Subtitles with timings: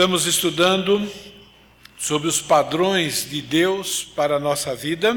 [0.00, 1.12] Estamos estudando
[1.98, 5.14] sobre os padrões de Deus para a nossa vida.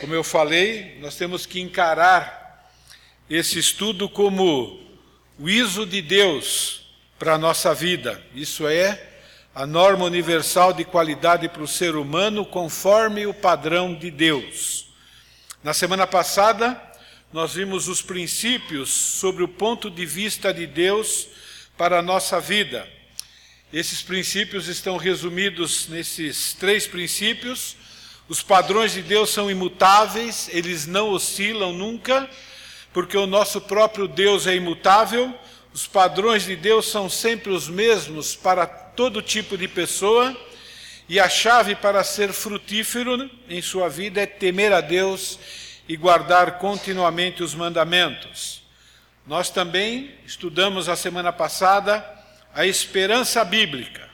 [0.00, 2.72] Como eu falei, nós temos que encarar
[3.28, 4.80] esse estudo como
[5.38, 6.86] o ISO de Deus
[7.18, 8.24] para a nossa vida.
[8.34, 8.98] Isso é
[9.54, 14.86] a norma universal de qualidade para o ser humano conforme o padrão de Deus.
[15.62, 16.80] Na semana passada,
[17.30, 21.28] nós vimos os princípios sobre o ponto de vista de Deus
[21.76, 22.95] para a nossa vida.
[23.72, 27.76] Esses princípios estão resumidos nesses três princípios.
[28.28, 32.30] Os padrões de Deus são imutáveis, eles não oscilam nunca,
[32.92, 35.34] porque o nosso próprio Deus é imutável.
[35.74, 40.34] Os padrões de Deus são sempre os mesmos para todo tipo de pessoa.
[41.08, 45.40] E a chave para ser frutífero em sua vida é temer a Deus
[45.88, 48.62] e guardar continuamente os mandamentos.
[49.26, 52.15] Nós também estudamos a semana passada
[52.56, 54.08] a esperança bíblica.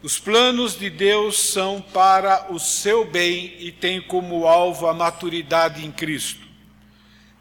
[0.00, 5.84] Os planos de Deus são para o seu bem e têm como alvo a maturidade
[5.84, 6.46] em Cristo.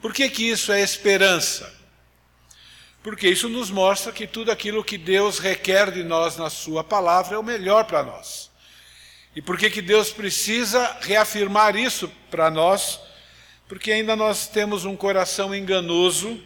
[0.02, 1.72] Por que, que isso é esperança?
[3.04, 7.36] Porque isso nos mostra que tudo aquilo que Deus requer de nós na Sua palavra
[7.36, 8.50] é o melhor para nós.
[9.36, 13.00] E por que, que Deus precisa reafirmar isso para nós?
[13.68, 16.42] Porque ainda nós temos um coração enganoso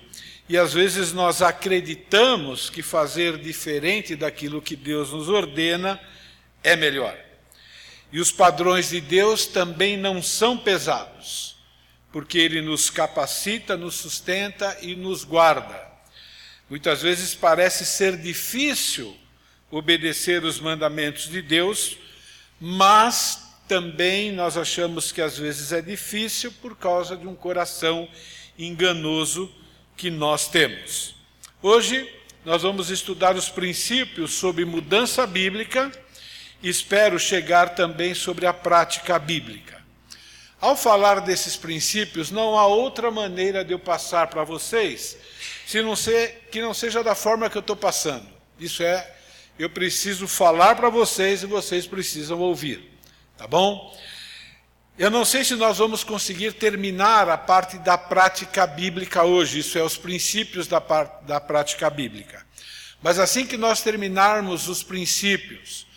[0.48, 6.00] e às vezes nós acreditamos que fazer diferente daquilo que Deus nos ordena
[6.62, 7.18] é melhor.
[8.12, 11.56] E os padrões de Deus também não são pesados,
[12.12, 15.92] porque Ele nos capacita, nos sustenta e nos guarda.
[16.70, 19.18] Muitas vezes parece ser difícil
[19.72, 21.98] obedecer os mandamentos de Deus,
[22.60, 28.08] mas também nós achamos que às vezes é difícil por causa de um coração
[28.60, 29.52] enganoso
[29.96, 31.16] que nós temos.
[31.62, 32.10] Hoje
[32.46, 35.92] nós vamos estudar os princípios sobre mudança bíblica
[36.62, 39.82] e espero chegar também sobre a prática bíblica.
[40.60, 45.18] Ao falar desses princípios, não há outra maneira de eu passar para vocês
[45.66, 48.28] se não ser, que não seja da forma que eu estou passando.
[48.60, 49.14] Isso é
[49.58, 52.92] eu preciso falar para vocês e vocês precisam ouvir.
[53.38, 53.96] Tá bom?
[54.96, 59.76] Eu não sei se nós vamos conseguir terminar a parte da prática bíblica hoje, isso
[59.76, 60.80] é, os princípios da,
[61.24, 62.46] da prática bíblica.
[63.02, 65.88] Mas assim que nós terminarmos os princípios,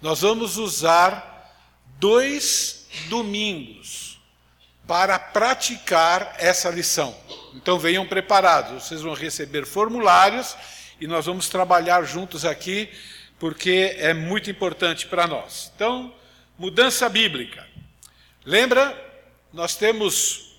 [0.00, 1.54] nós vamos usar
[1.98, 4.18] dois domingos
[4.86, 7.14] para praticar essa lição.
[7.54, 10.56] Então venham preparados, vocês vão receber formulários
[10.98, 12.88] e nós vamos trabalhar juntos aqui,
[13.38, 15.70] porque é muito importante para nós.
[15.74, 16.10] Então,
[16.58, 17.65] mudança bíblica.
[18.46, 18.96] Lembra?
[19.52, 20.52] Nós temos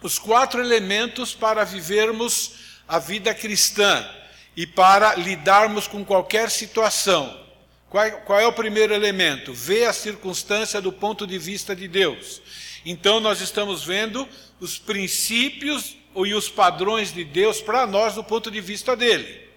[0.00, 2.52] os quatro elementos para vivermos
[2.86, 4.08] a vida cristã
[4.56, 7.44] e para lidarmos com qualquer situação.
[7.90, 9.52] Qual, qual é o primeiro elemento?
[9.52, 12.40] Ver a circunstância do ponto de vista de Deus.
[12.86, 14.28] Então, nós estamos vendo
[14.60, 19.48] os princípios e os padrões de Deus para nós do ponto de vista dele.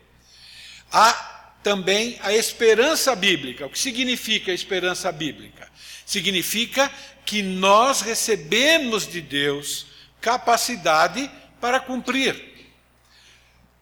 [0.92, 1.27] Há
[1.68, 3.66] também a esperança bíblica.
[3.66, 5.68] O que significa a esperança bíblica?
[6.06, 6.90] Significa
[7.26, 9.86] que nós recebemos de Deus
[10.22, 11.30] capacidade
[11.60, 12.42] para cumprir.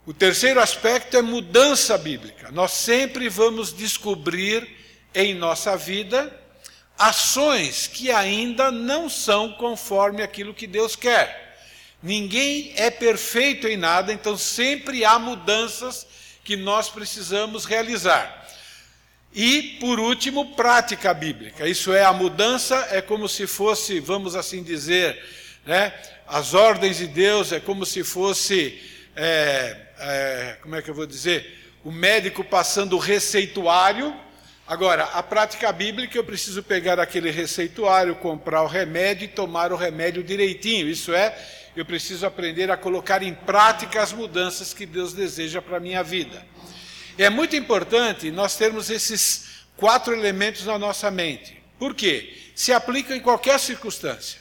[0.04, 2.50] O terceiro aspecto é mudança bíblica.
[2.50, 4.68] Nós sempre vamos descobrir
[5.14, 6.36] em nossa vida
[6.98, 11.56] ações que ainda não são conforme aquilo que Deus quer.
[12.02, 16.15] Ninguém é perfeito em nada, então sempre há mudanças
[16.46, 18.46] que nós precisamos realizar.
[19.34, 21.68] E, por último, prática bíblica.
[21.68, 25.22] Isso é, a mudança é como se fosse, vamos assim dizer,
[25.66, 25.92] né,
[26.28, 28.80] as ordens de Deus, é como se fosse,
[29.16, 34.16] é, é, como é que eu vou dizer, o médico passando o receituário.
[34.68, 39.76] Agora, a prática bíblica, eu preciso pegar aquele receituário, comprar o remédio e tomar o
[39.76, 40.88] remédio direitinho.
[40.88, 41.38] Isso é,
[41.76, 46.02] eu preciso aprender a colocar em prática as mudanças que Deus deseja para a minha
[46.04, 46.46] vida.
[47.18, 51.62] É muito importante nós termos esses quatro elementos na nossa mente.
[51.78, 52.34] Por quê?
[52.56, 54.40] Se aplicam em qualquer circunstância.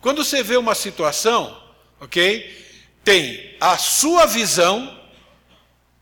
[0.00, 1.62] Quando você vê uma situação,
[2.00, 2.64] ok?
[3.04, 4.98] Tem a sua visão,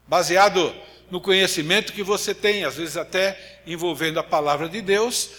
[0.07, 0.75] baseado
[1.11, 5.31] no conhecimento que você tem, às vezes até envolvendo a palavra de Deus,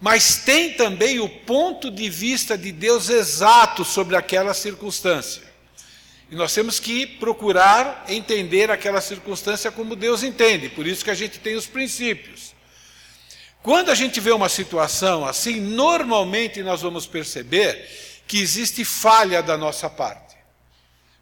[0.00, 5.42] mas tem também o ponto de vista de Deus exato sobre aquela circunstância.
[6.30, 11.14] E nós temos que procurar entender aquela circunstância como Deus entende, por isso que a
[11.14, 12.54] gente tem os princípios.
[13.62, 17.88] Quando a gente vê uma situação assim, normalmente nós vamos perceber
[18.26, 20.36] que existe falha da nossa parte.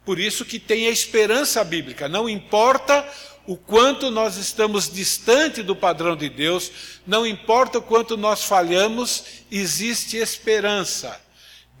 [0.03, 3.07] Por isso que tem a esperança bíblica, não importa
[3.47, 6.71] o quanto nós estamos distante do padrão de Deus,
[7.05, 11.21] não importa o quanto nós falhamos, existe esperança.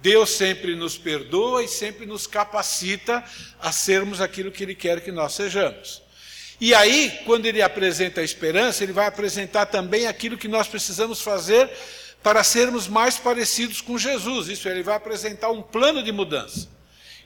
[0.01, 3.23] Deus sempre nos perdoa e sempre nos capacita
[3.59, 6.03] a sermos aquilo que Ele quer que nós sejamos.
[6.61, 11.21] E aí, quando Ele apresenta a esperança, Ele vai apresentar também aquilo que nós precisamos
[11.21, 11.69] fazer
[12.21, 14.47] para sermos mais parecidos com Jesus.
[14.47, 16.69] Isso, Ele vai apresentar um plano de mudança.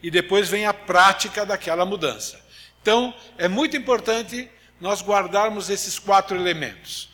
[0.02, 2.40] E depois vem a prática daquela mudança.
[2.82, 4.50] Então, é muito importante
[4.80, 7.10] nós guardarmos esses quatro elementos.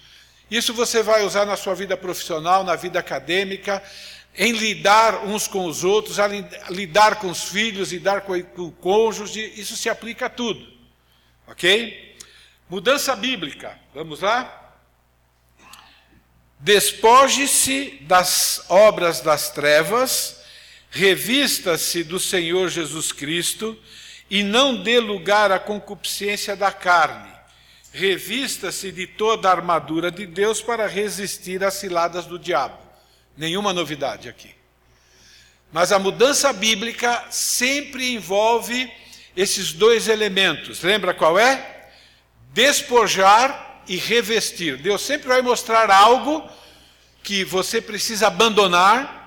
[0.50, 3.82] Isso você vai usar na sua vida profissional, na vida acadêmica,
[4.38, 6.28] em lidar uns com os outros, a
[6.70, 10.66] lidar com os filhos, lidar com o cônjuge, isso se aplica a tudo.
[11.48, 12.18] Ok?
[12.70, 14.62] Mudança bíblica, vamos lá?
[16.60, 20.42] Despoje-se das obras das trevas,
[20.90, 23.78] revista-se do Senhor Jesus Cristo
[24.30, 27.32] e não dê lugar à concupiscência da carne.
[27.92, 32.78] Revista-se de toda a armadura de Deus para resistir às ciladas do diabo.
[33.38, 34.54] Nenhuma novidade aqui.
[35.72, 38.92] Mas a mudança bíblica sempre envolve
[39.36, 40.82] esses dois elementos.
[40.82, 41.90] Lembra qual é?
[42.54, 44.78] Despojar e revestir.
[44.78, 46.48] Deus sempre vai mostrar algo
[47.24, 49.25] que você precisa abandonar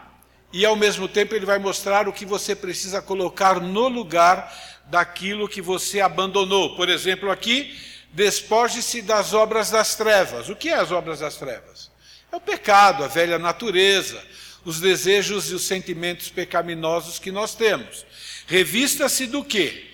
[0.53, 4.53] e ao mesmo tempo ele vai mostrar o que você precisa colocar no lugar
[4.87, 6.75] daquilo que você abandonou.
[6.75, 7.79] Por exemplo, aqui,
[8.12, 10.49] despoje-se das obras das trevas.
[10.49, 11.91] O que é as obras das trevas?
[12.33, 14.23] É o pecado, a velha natureza,
[14.65, 18.06] os desejos e os sentimentos pecaminosos que nós temos.
[18.47, 19.85] Revista-se do quê?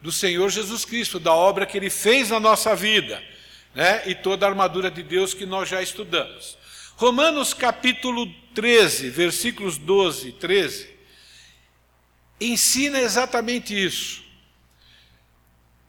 [0.00, 3.22] Do Senhor Jesus Cristo, da obra que ele fez na nossa vida,
[3.74, 4.02] né?
[4.06, 6.56] E toda a armadura de Deus que nós já estudamos.
[6.96, 10.88] Romanos capítulo 13, versículos 12 e 13,
[12.40, 14.22] ensina exatamente isso.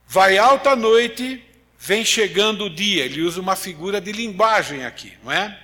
[0.07, 1.43] Vai alta noite,
[1.79, 3.05] vem chegando o dia.
[3.05, 5.59] Ele usa uma figura de linguagem aqui, não é?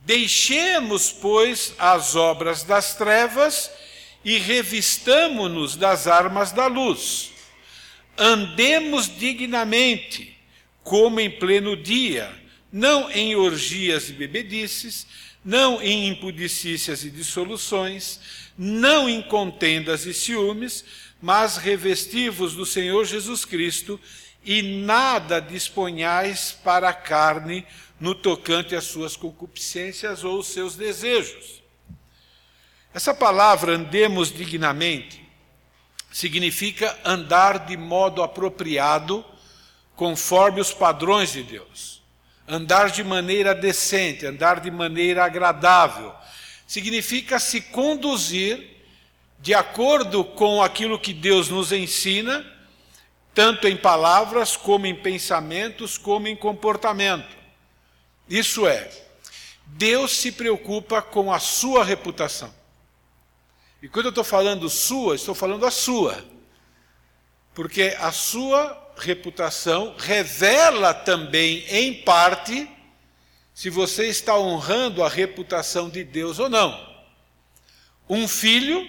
[0.00, 3.70] Deixemos, pois, as obras das trevas
[4.24, 7.32] e revistamo-nos das armas da luz.
[8.16, 10.36] Andemos dignamente,
[10.82, 12.30] como em pleno dia,
[12.72, 15.06] não em orgias e bebedices,
[15.48, 18.20] não em impudicícias e dissoluções,
[18.58, 20.84] não em contendas e ciúmes,
[21.22, 23.98] mas revestivos do Senhor Jesus Cristo
[24.44, 27.66] e nada disponhais para a carne
[27.98, 31.62] no tocante às suas concupiscências ou seus desejos.
[32.92, 35.26] Essa palavra andemos dignamente
[36.12, 39.24] significa andar de modo apropriado,
[39.96, 41.97] conforme os padrões de Deus.
[42.48, 46.14] Andar de maneira decente, andar de maneira agradável.
[46.66, 48.76] Significa se conduzir
[49.38, 52.44] de acordo com aquilo que Deus nos ensina,
[53.34, 57.36] tanto em palavras, como em pensamentos, como em comportamento.
[58.28, 58.90] Isso é,
[59.66, 62.52] Deus se preocupa com a sua reputação.
[63.82, 66.24] E quando eu estou falando sua, estou falando a sua.
[67.54, 72.68] Porque a sua reputação revela também, em parte,
[73.54, 76.88] se você está honrando a reputação de Deus ou não.
[78.08, 78.86] Um filho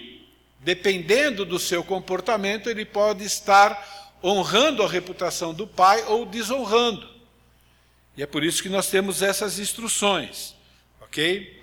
[0.60, 7.08] dependendo do seu comportamento, ele pode estar honrando a reputação do pai ou desonrando.
[8.16, 10.54] E é por isso que nós temos essas instruções,
[11.00, 11.58] ok?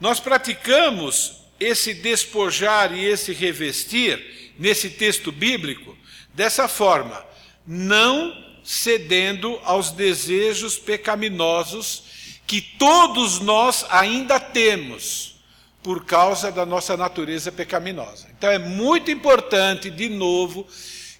[0.00, 5.96] Nós praticamos esse despojar e esse revestir nesse texto bíblico
[6.34, 7.24] dessa forma,
[7.66, 12.04] não cedendo aos desejos pecaminosos
[12.46, 15.36] que todos nós ainda temos
[15.82, 18.28] por causa da nossa natureza pecaminosa.
[18.36, 20.66] Então é muito importante, de novo,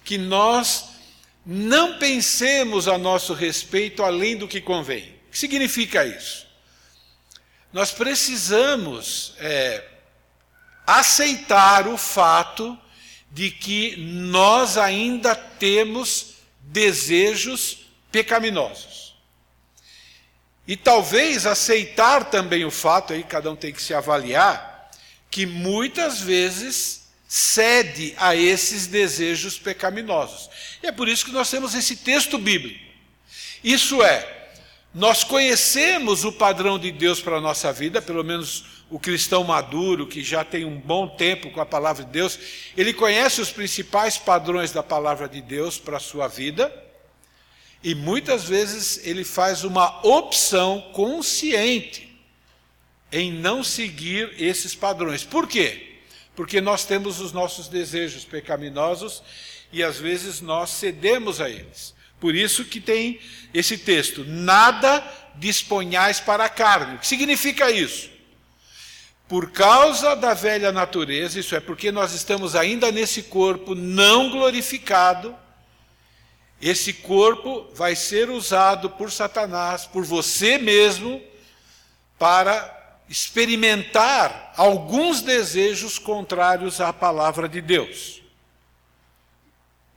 [0.05, 0.89] que nós
[1.45, 5.09] não pensemos a nosso respeito além do que convém.
[5.27, 6.47] O que significa isso?
[7.73, 9.83] Nós precisamos é,
[10.85, 12.77] aceitar o fato
[13.31, 16.32] de que nós ainda temos
[16.73, 19.13] desejos pecaminosos.
[20.67, 24.89] E talvez aceitar também o fato, aí cada um tem que se avaliar,
[25.29, 30.49] que muitas vezes cede a esses desejos pecaminosos.
[30.81, 32.83] E é por isso que nós temos esse texto bíblico.
[33.63, 34.51] Isso é,
[34.93, 40.05] nós conhecemos o padrão de Deus para a nossa vida, pelo menos o cristão maduro,
[40.05, 42.37] que já tem um bom tempo com a palavra de Deus,
[42.77, 46.71] ele conhece os principais padrões da palavra de Deus para a sua vida
[47.83, 52.15] e muitas vezes ele faz uma opção consciente
[53.11, 55.23] em não seguir esses padrões.
[55.23, 55.95] Por quê?
[56.35, 59.23] Porque nós temos os nossos desejos pecaminosos
[59.71, 61.95] e às vezes nós cedemos a eles.
[62.19, 63.19] Por isso que tem
[63.55, 66.97] esse texto: nada disponhais para a carne.
[66.97, 68.12] O que significa isso?
[69.33, 75.35] Por causa da velha natureza, isso é porque nós estamos ainda nesse corpo não glorificado,
[76.61, 81.19] esse corpo vai ser usado por Satanás, por você mesmo,
[82.19, 88.21] para experimentar alguns desejos contrários à palavra de Deus.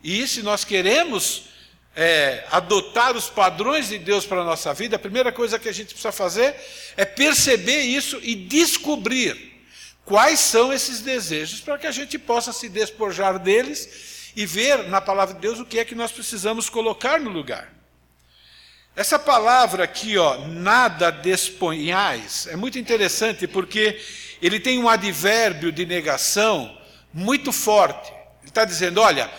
[0.02, 1.50] E se nós queremos
[1.96, 5.72] é, adotar os padrões de Deus para a nossa vida, a primeira coisa que a
[5.72, 6.54] gente precisa fazer
[6.94, 9.56] é perceber isso e descobrir
[10.04, 15.00] quais são esses desejos, para que a gente possa se despojar deles e ver na
[15.00, 17.72] palavra de Deus o que é que nós precisamos colocar no lugar.
[18.94, 24.00] Essa palavra aqui, ó, nada desponhais, é muito interessante porque
[24.40, 26.78] ele tem um advérbio de negação
[27.12, 28.10] muito forte.
[28.40, 29.30] Ele está dizendo: olha,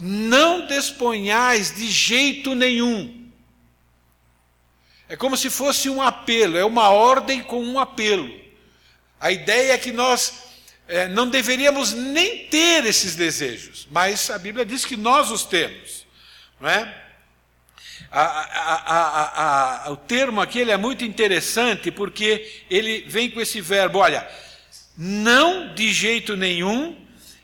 [0.00, 3.30] não desponhais de jeito nenhum.
[5.08, 8.28] É como se fosse um apelo, é uma ordem com um apelo.
[9.20, 10.46] A ideia é que nós
[10.88, 16.06] é, não deveríamos nem ter esses desejos, mas a Bíblia diz que nós os temos,
[16.60, 17.02] não é?
[18.10, 23.98] A, a, a, o termo aqui é muito interessante porque ele vem com esse verbo,
[23.98, 24.28] olha,
[24.96, 26.96] não de jeito nenhum,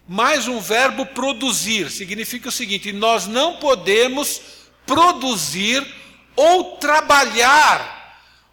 [0.07, 1.91] mais um verbo produzir.
[1.91, 4.41] Significa o seguinte: nós não podemos
[4.87, 5.87] produzir
[6.35, 8.01] ou trabalhar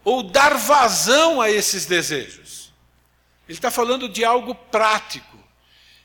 [0.04, 2.72] ou dar vazão a esses desejos.
[3.48, 5.38] Ele está falando de algo prático,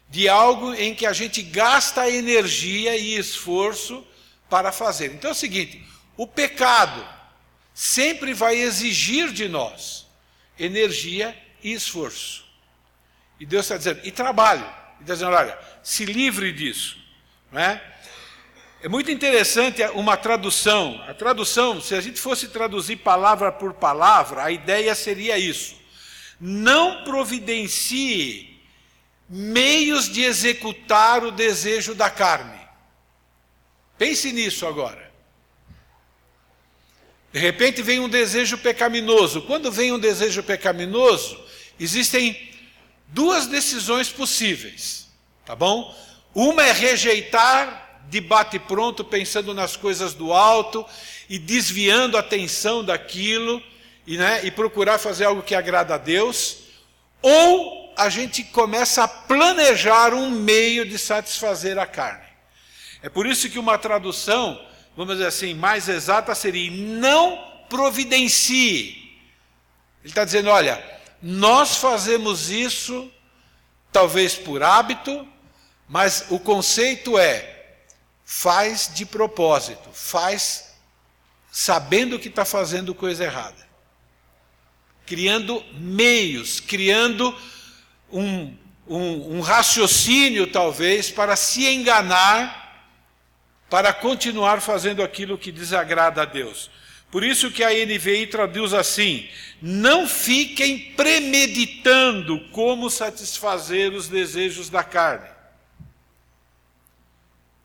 [0.08, 4.06] de algo em que a gente gasta energia e esforço
[4.48, 5.12] para fazer.
[5.12, 5.84] Então é o seguinte:
[6.16, 7.06] o pecado
[7.74, 10.06] sempre vai exigir de nós
[10.58, 12.44] energia e esforço.
[13.40, 14.83] E Deus está dizendo, e trabalho.
[14.98, 16.98] E está dizendo, olha, se livre disso.
[17.50, 17.82] Não é?
[18.84, 21.02] é muito interessante uma tradução.
[21.08, 25.74] A tradução, se a gente fosse traduzir palavra por palavra, a ideia seria isso.
[26.38, 28.60] Não providencie
[29.28, 32.60] meios de executar o desejo da carne.
[33.96, 35.10] Pense nisso agora.
[37.32, 39.42] De repente vem um desejo pecaminoso.
[39.42, 41.42] Quando vem um desejo pecaminoso,
[41.80, 42.53] existem
[43.08, 45.08] duas decisões possíveis,
[45.44, 45.94] tá bom?
[46.34, 50.84] Uma é rejeitar de bate-pronto, pensando nas coisas do alto
[51.28, 53.62] e desviando a atenção daquilo
[54.06, 56.58] e, né, e procurar fazer algo que agrada a Deus,
[57.22, 62.24] ou a gente começa a planejar um meio de satisfazer a carne.
[63.02, 64.60] É por isso que uma tradução
[64.96, 69.18] vamos dizer assim, mais exata seria: não providencie.
[70.02, 70.82] Ele está dizendo: olha,
[71.26, 73.10] nós fazemos isso,
[73.90, 75.26] talvez por hábito,
[75.88, 77.76] mas o conceito é:
[78.26, 80.74] faz de propósito, faz
[81.50, 83.66] sabendo que está fazendo coisa errada,
[85.06, 87.34] criando meios, criando
[88.12, 88.54] um,
[88.86, 92.64] um, um raciocínio, talvez, para se enganar
[93.70, 96.70] para continuar fazendo aquilo que desagrada a Deus.
[97.14, 99.28] Por isso que a NVI traduz assim:
[99.62, 105.28] não fiquem premeditando como satisfazer os desejos da carne.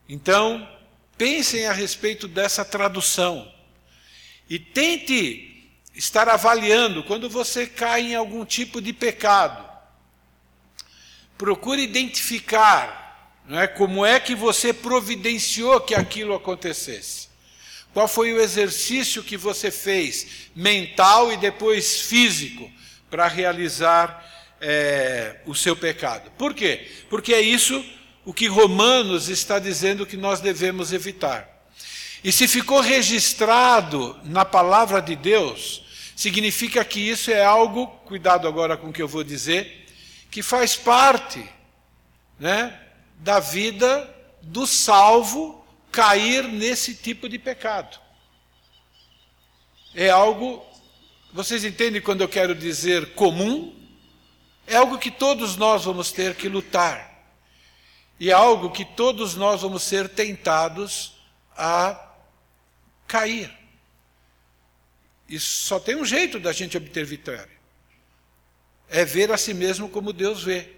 [0.07, 0.69] Então,
[1.17, 3.51] pensem a respeito dessa tradução
[4.47, 9.67] e tente estar avaliando quando você cai em algum tipo de pecado.
[11.39, 13.65] Procure identificar não é?
[13.67, 17.28] Como é que você providenciou que aquilo acontecesse?
[17.93, 22.69] Qual foi o exercício que você fez, mental e depois físico,
[23.09, 24.25] para realizar
[24.61, 26.31] é, o seu pecado?
[26.37, 26.87] Por quê?
[27.09, 27.83] Porque é isso
[28.23, 31.47] o que Romanos está dizendo que nós devemos evitar.
[32.23, 35.83] E se ficou registrado na palavra de Deus,
[36.15, 39.87] significa que isso é algo, cuidado agora com o que eu vou dizer,
[40.29, 41.43] que faz parte,
[42.39, 42.77] né?
[43.19, 44.09] da vida
[44.41, 45.58] do salvo
[45.91, 47.99] cair nesse tipo de pecado.
[49.93, 50.65] É algo,
[51.33, 53.75] vocês entendem quando eu quero dizer comum?
[54.67, 57.09] É algo que todos nós vamos ter que lutar.
[58.19, 61.13] E é algo que todos nós vamos ser tentados
[61.55, 62.13] a
[63.07, 63.51] cair.
[65.27, 67.49] E só tem um jeito da gente obter vitória:
[68.89, 70.75] é ver a si mesmo como Deus vê.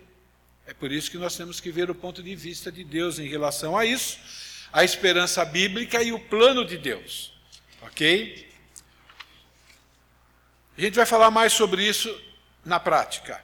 [0.68, 3.28] É por isso que nós temos que ver o ponto de vista de Deus em
[3.28, 4.20] relação a isso,
[4.72, 7.34] a esperança bíblica e o plano de Deus.
[7.82, 8.50] Ok?
[10.78, 12.16] A gente vai falar mais sobre isso
[12.64, 13.44] na prática,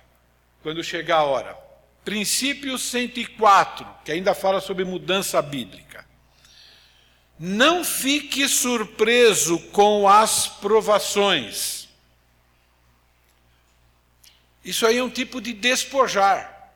[0.64, 1.58] quando chegar a hora.
[2.04, 6.06] Princípio 104, que ainda fala sobre mudança bíblica.
[7.40, 11.88] Não fique surpreso com as provações.
[14.64, 16.72] Isso aí é um tipo de despojar.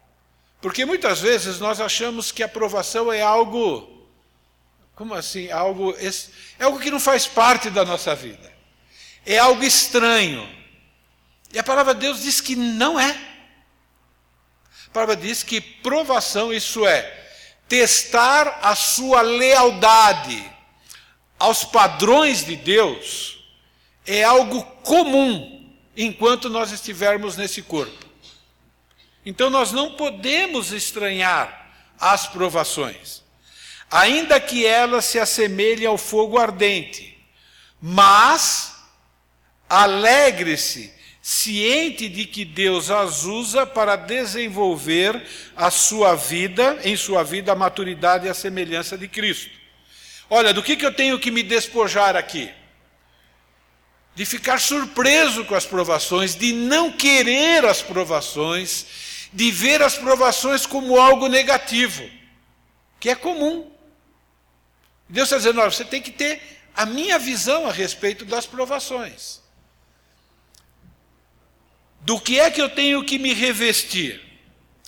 [0.62, 3.91] Porque muitas vezes nós achamos que a provação é algo.
[5.02, 5.50] Como assim?
[5.50, 5.96] Algo,
[6.60, 8.54] é algo que não faz parte da nossa vida.
[9.26, 10.48] É algo estranho.
[11.52, 13.10] E a palavra de Deus diz que não é.
[13.10, 17.02] A palavra diz que provação, isso é,
[17.68, 20.48] testar a sua lealdade
[21.40, 23.44] aos padrões de Deus,
[24.06, 28.06] é algo comum enquanto nós estivermos nesse corpo.
[29.26, 33.24] Então nós não podemos estranhar as provações,
[33.92, 37.18] ainda que elas se assemelhem ao fogo ardente,
[37.82, 38.74] mas
[39.70, 45.22] alegre-se, ciente de que Deus as usa para desenvolver
[45.56, 49.52] a sua vida, em sua vida, a maturidade e a semelhança de Cristo.
[50.30, 52.50] Olha, do que, que eu tenho que me despojar aqui?
[54.16, 58.86] De ficar surpreso com as provações, de não querer as provações,
[59.34, 62.10] de ver as provações como algo negativo,
[63.00, 63.72] que é comum.
[65.12, 66.42] Deus está dizendo: olha, você tem que ter
[66.76, 69.42] a minha visão a respeito das provações.
[72.02, 74.20] Do que é que eu tenho que me revestir?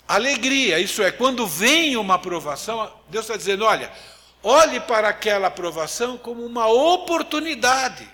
[0.07, 3.91] Alegria, isso é, quando vem uma aprovação, Deus está dizendo: olha,
[4.41, 8.11] olhe para aquela aprovação como uma oportunidade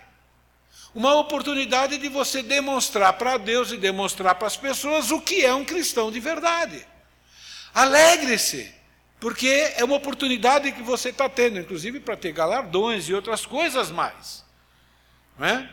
[0.94, 5.54] uma oportunidade de você demonstrar para Deus e demonstrar para as pessoas o que é
[5.54, 6.86] um cristão de verdade.
[7.74, 8.74] Alegre-se,
[9.20, 13.92] porque é uma oportunidade que você está tendo, inclusive para ter galardões e outras coisas
[13.92, 14.46] mais.
[15.40, 15.68] É?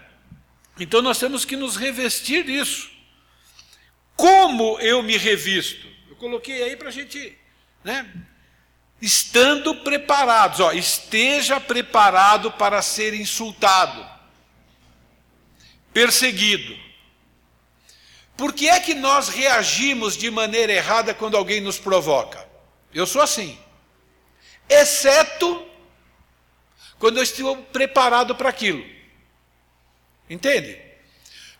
[0.79, 2.91] Então nós temos que nos revestir disso.
[4.15, 5.87] Como eu me revisto?
[6.09, 7.37] Eu coloquei aí para a gente,
[7.85, 8.11] né?
[9.01, 14.17] Estando preparados, ó, esteja preparado para ser insultado
[15.97, 16.79] perseguido.
[18.37, 22.46] Por que é que nós reagimos de maneira errada quando alguém nos provoca?
[22.97, 23.59] Eu sou assim.
[24.69, 25.65] Exceto
[26.99, 28.85] quando eu estou preparado para aquilo.
[30.29, 30.79] Entende?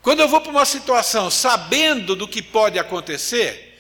[0.01, 3.79] Quando eu vou para uma situação sabendo do que pode acontecer,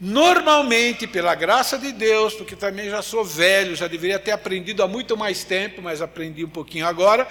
[0.00, 4.88] normalmente, pela graça de Deus, porque também já sou velho, já deveria ter aprendido há
[4.88, 7.26] muito mais tempo, mas aprendi um pouquinho agora,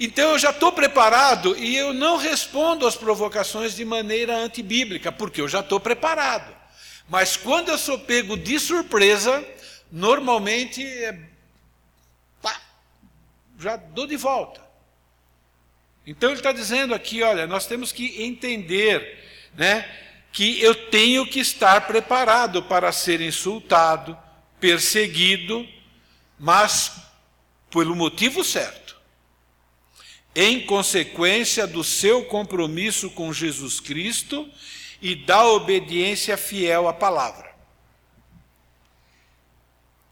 [0.00, 5.40] então eu já estou preparado e eu não respondo às provocações de maneira antibíblica, porque
[5.40, 6.65] eu já estou preparado.
[7.08, 9.46] Mas quando eu sou pego de surpresa,
[9.90, 11.18] normalmente é,
[12.42, 12.60] pá,
[13.58, 14.60] já dou de volta.
[16.06, 19.88] Então ele está dizendo aqui, olha, nós temos que entender, né,
[20.32, 24.16] que eu tenho que estar preparado para ser insultado,
[24.60, 25.66] perseguido,
[26.38, 26.92] mas
[27.70, 28.86] pelo motivo certo
[30.36, 34.46] em consequência do seu compromisso com Jesus Cristo
[35.00, 37.54] e da obediência fiel à palavra.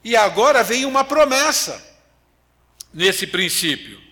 [0.03, 1.83] E agora vem uma promessa
[2.93, 4.03] nesse princípio.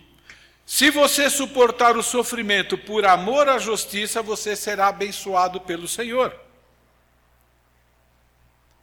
[0.65, 6.35] Se você suportar o sofrimento por amor à justiça, você será abençoado pelo Senhor.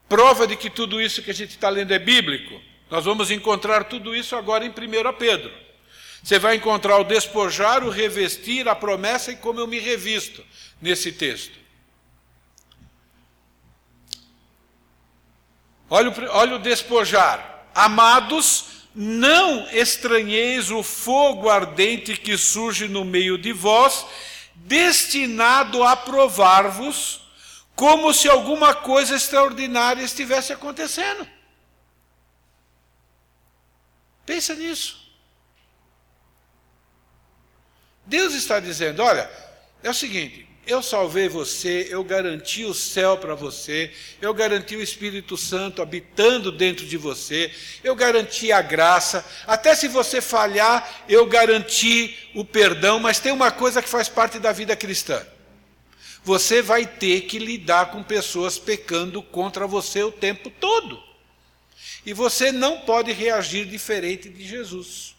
[0.08, 2.62] Prova de que tudo isso que a gente está lendo é bíblico.
[2.90, 4.74] Nós vamos encontrar tudo isso agora em 1
[5.18, 5.52] Pedro.
[6.24, 10.44] Você vai encontrar o despojar, o revestir, a promessa e como eu me revisto
[10.82, 11.58] nesse texto.
[15.90, 17.66] Olha o, olha o despojar.
[17.74, 24.06] Amados, não estranheis o fogo ardente que surge no meio de vós,
[24.56, 27.22] destinado a provar-vos,
[27.76, 31.26] como se alguma coisa extraordinária estivesse acontecendo.
[34.26, 35.00] Pensa nisso.
[38.06, 39.32] Deus está dizendo: olha,
[39.84, 44.82] é o seguinte, eu salvei você, eu garanti o céu para você, eu garanti o
[44.82, 47.52] Espírito Santo habitando dentro de você,
[47.84, 53.52] eu garanti a graça, até se você falhar, eu garanti o perdão, mas tem uma
[53.52, 55.26] coisa que faz parte da vida cristã.
[56.24, 61.02] Você vai ter que lidar com pessoas pecando contra você o tempo todo.
[62.06, 65.16] E você não pode reagir diferente de Jesus.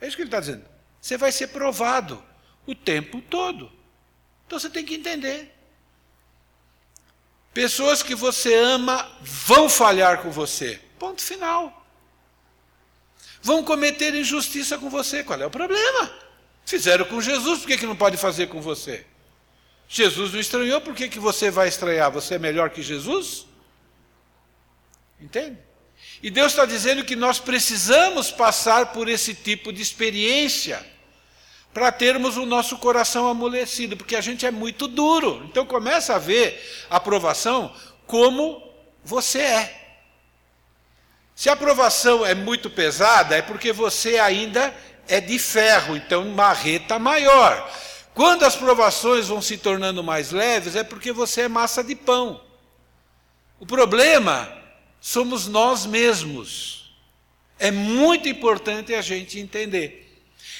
[0.00, 0.64] É isso que ele está dizendo.
[1.00, 2.22] Você vai ser provado
[2.66, 3.77] o tempo todo.
[4.48, 5.54] Então você tem que entender.
[7.52, 10.80] Pessoas que você ama vão falhar com você.
[10.98, 11.86] Ponto final.
[13.42, 15.22] Vão cometer injustiça com você.
[15.22, 16.10] Qual é o problema?
[16.64, 19.04] Fizeram com Jesus, por que, que não pode fazer com você?
[19.86, 22.10] Jesus não estranhou, por que, que você vai estranhar?
[22.10, 23.46] Você é melhor que Jesus?
[25.20, 25.58] Entende?
[26.22, 30.84] E Deus está dizendo que nós precisamos passar por esse tipo de experiência
[31.78, 35.44] para termos o nosso coração amolecido, porque a gente é muito duro.
[35.44, 36.60] Então começa a ver
[36.90, 37.72] a aprovação
[38.04, 38.60] como
[39.04, 39.90] você é.
[41.36, 44.74] Se a aprovação é muito pesada, é porque você ainda
[45.06, 47.72] é de ferro, então marreta maior.
[48.12, 52.40] Quando as provações vão se tornando mais leves, é porque você é massa de pão.
[53.60, 54.52] O problema
[55.00, 56.92] somos nós mesmos.
[57.56, 60.07] É muito importante a gente entender.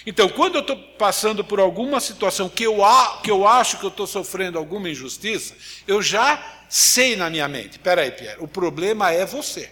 [0.09, 2.79] Então, quando eu estou passando por alguma situação que eu,
[3.23, 5.55] que eu acho que eu estou sofrendo alguma injustiça,
[5.87, 9.71] eu já sei na minha mente: espera aí, Pierre, o problema é você.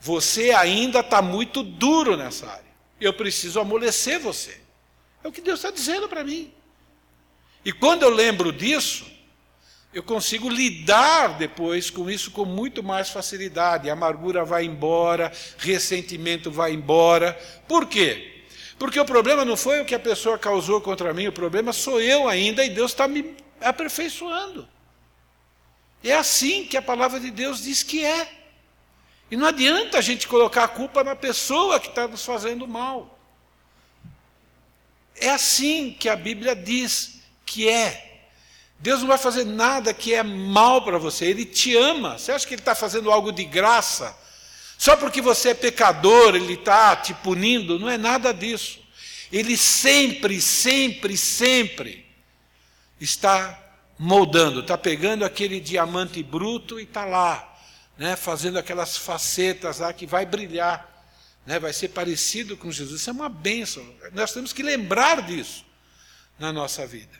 [0.00, 2.64] Você ainda está muito duro nessa área.
[2.98, 4.58] Eu preciso amolecer você.
[5.22, 6.50] É o que Deus está dizendo para mim.
[7.62, 9.04] E quando eu lembro disso,
[9.92, 13.90] eu consigo lidar depois com isso com muito mais facilidade.
[13.90, 17.38] A amargura vai embora, ressentimento vai embora.
[17.68, 18.36] Por quê?
[18.78, 22.00] Porque o problema não foi o que a pessoa causou contra mim, o problema sou
[22.00, 24.68] eu ainda e Deus está me aperfeiçoando.
[26.02, 28.30] É assim que a palavra de Deus diz que é.
[29.30, 33.18] E não adianta a gente colocar a culpa na pessoa que está nos fazendo mal.
[35.16, 38.22] É assim que a Bíblia diz que é.
[38.78, 42.16] Deus não vai fazer nada que é mal para você, Ele te ama.
[42.16, 44.16] Você acha que Ele está fazendo algo de graça?
[44.78, 47.80] Só porque você é pecador, Ele está te punindo?
[47.80, 48.78] Não é nada disso.
[49.30, 52.06] Ele sempre, sempre, sempre
[53.00, 53.60] está
[53.98, 57.58] moldando, está pegando aquele diamante bruto e está lá,
[57.98, 60.88] né, fazendo aquelas facetas lá que vai brilhar,
[61.44, 63.00] né, vai ser parecido com Jesus.
[63.00, 63.84] Isso é uma bênção.
[64.12, 65.64] Nós temos que lembrar disso
[66.38, 67.18] na nossa vida.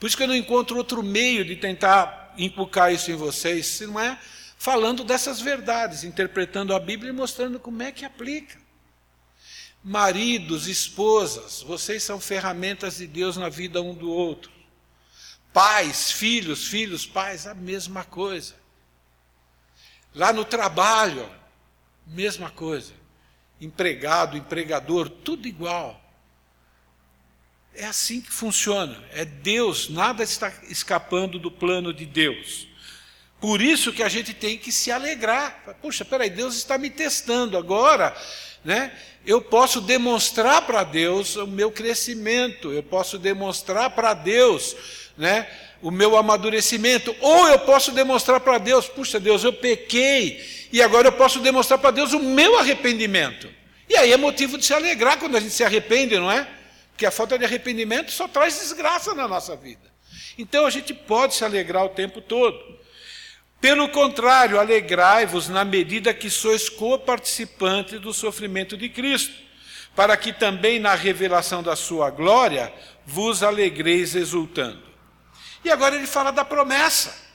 [0.00, 3.86] Por isso que eu não encontro outro meio de tentar inculcar isso em vocês, se
[3.86, 4.18] não é
[4.60, 8.58] falando dessas verdades, interpretando a Bíblia e mostrando como é que aplica.
[9.82, 14.52] Maridos, esposas, vocês são ferramentas de Deus na vida um do outro.
[15.50, 18.54] Pais, filhos, filhos, pais, a mesma coisa.
[20.14, 21.26] Lá no trabalho,
[22.06, 22.92] mesma coisa.
[23.58, 25.98] Empregado, empregador, tudo igual.
[27.74, 29.02] É assim que funciona.
[29.12, 32.69] É Deus, nada está escapando do plano de Deus.
[33.40, 35.64] Por isso que a gente tem que se alegrar.
[35.80, 38.14] Puxa, peraí, Deus está me testando agora,
[38.62, 38.92] né?
[39.24, 44.76] Eu posso demonstrar para Deus o meu crescimento, eu posso demonstrar para Deus,
[45.16, 45.48] né?
[45.80, 51.08] O meu amadurecimento, ou eu posso demonstrar para Deus, puxa Deus, eu pequei, e agora
[51.08, 53.48] eu posso demonstrar para Deus o meu arrependimento.
[53.88, 56.46] E aí é motivo de se alegrar quando a gente se arrepende, não é?
[56.90, 59.90] Porque a falta de arrependimento só traz desgraça na nossa vida.
[60.36, 62.78] Então a gente pode se alegrar o tempo todo.
[63.60, 69.34] Pelo contrário, alegrai-vos na medida que sois coparticipantes do sofrimento de Cristo,
[69.94, 72.72] para que também na revelação da sua glória
[73.04, 74.82] vos alegreis exultando.
[75.64, 77.28] E agora ele fala da promessa.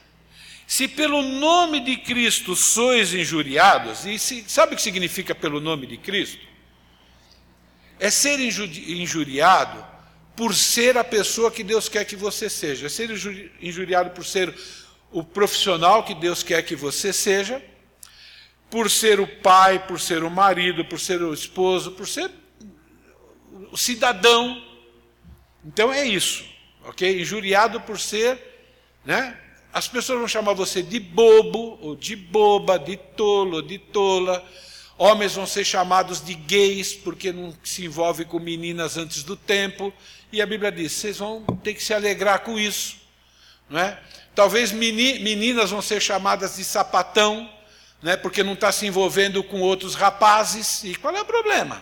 [0.66, 5.86] Se pelo nome de Cristo sois injuriados, e se, sabe o que significa pelo nome
[5.86, 6.56] de Cristo?
[8.00, 9.86] é ser injuriado
[10.36, 13.10] por ser a pessoa que Deus quer que você seja, é ser
[13.62, 14.54] injuriado por ser
[15.12, 17.64] o profissional que Deus quer que você seja,
[18.70, 22.32] por ser o pai, por ser o marido, por ser o esposo, por ser
[23.72, 24.62] o cidadão.
[25.64, 26.46] Então é isso,
[26.84, 27.22] ok?
[27.22, 28.40] Injuriado por ser,
[29.06, 29.40] né?
[29.72, 34.46] As pessoas vão chamar você de bobo, ou de boba, de tolo, de tola
[34.98, 39.94] Homens vão ser chamados de gays porque não se envolve com meninas antes do tempo.
[40.32, 42.98] E a Bíblia diz: vocês vão ter que se alegrar com isso.
[43.70, 44.00] Não é?
[44.36, 47.50] Talvez meninas vão ser chamadas de sapatão,
[48.02, 50.84] né, porque não está se envolvendo com outros rapazes.
[50.84, 51.82] E qual é o problema?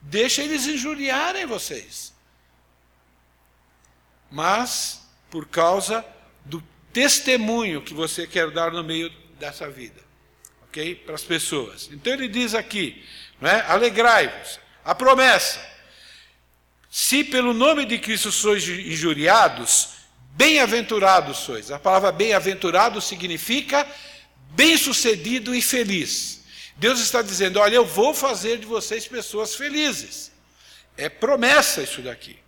[0.00, 2.14] Deixa eles injuriarem vocês.
[4.30, 6.04] Mas, por causa
[6.44, 10.08] do testemunho que você quer dar no meio dessa vida
[10.68, 10.94] ok?
[10.94, 11.88] Para as pessoas.
[11.92, 13.04] Então ele diz aqui,
[13.40, 13.60] não é?
[13.62, 14.60] Alegrai-vos.
[14.84, 15.66] A promessa.
[16.88, 19.97] Se pelo nome de Cristo sois injuriados,
[20.38, 21.72] bem-aventurados sois.
[21.72, 23.84] A palavra bem-aventurado significa
[24.50, 26.44] bem-sucedido e feliz.
[26.76, 30.30] Deus está dizendo: olha, eu vou fazer de vocês pessoas felizes.
[30.96, 32.38] É promessa isso daqui.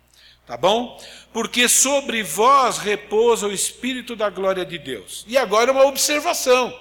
[0.47, 1.01] Tá bom?
[1.33, 5.25] Porque sobre vós repousa o Espírito da glória de Deus.
[5.27, 6.73] E agora uma observação.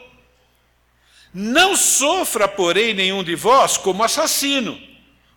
[1.35, 4.81] Não sofra, porém, nenhum de vós como assassino,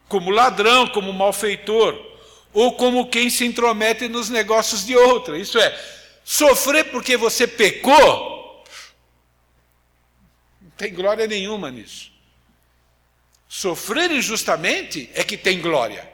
[0.08, 2.13] como ladrão, como malfeitor,
[2.54, 5.38] ou como quem se intromete nos negócios de outra.
[5.38, 5.78] Isso é,
[6.24, 8.64] sofrer porque você pecou,
[10.62, 12.12] Não tem glória nenhuma nisso.
[13.48, 16.12] Sofrer injustamente é que tem glória.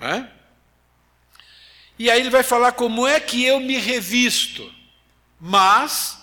[0.00, 0.26] É?
[1.98, 4.72] E aí ele vai falar como é que eu me revisto.
[5.38, 6.18] Mas,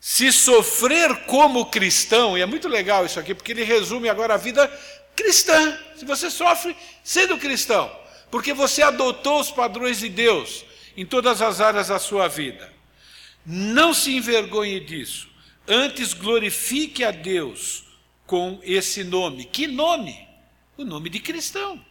[0.00, 4.38] se sofrer como cristão, e é muito legal isso aqui, porque ele resume agora a
[4.38, 4.68] vida
[5.14, 5.78] cristã.
[5.96, 7.90] Se você sofre sendo cristão,
[8.32, 10.64] porque você adotou os padrões de Deus
[10.96, 12.72] em todas as áreas da sua vida,
[13.44, 15.28] não se envergonhe disso.
[15.68, 17.84] Antes glorifique a Deus
[18.26, 19.44] com esse nome.
[19.44, 20.26] Que nome?
[20.78, 21.84] O nome de cristão.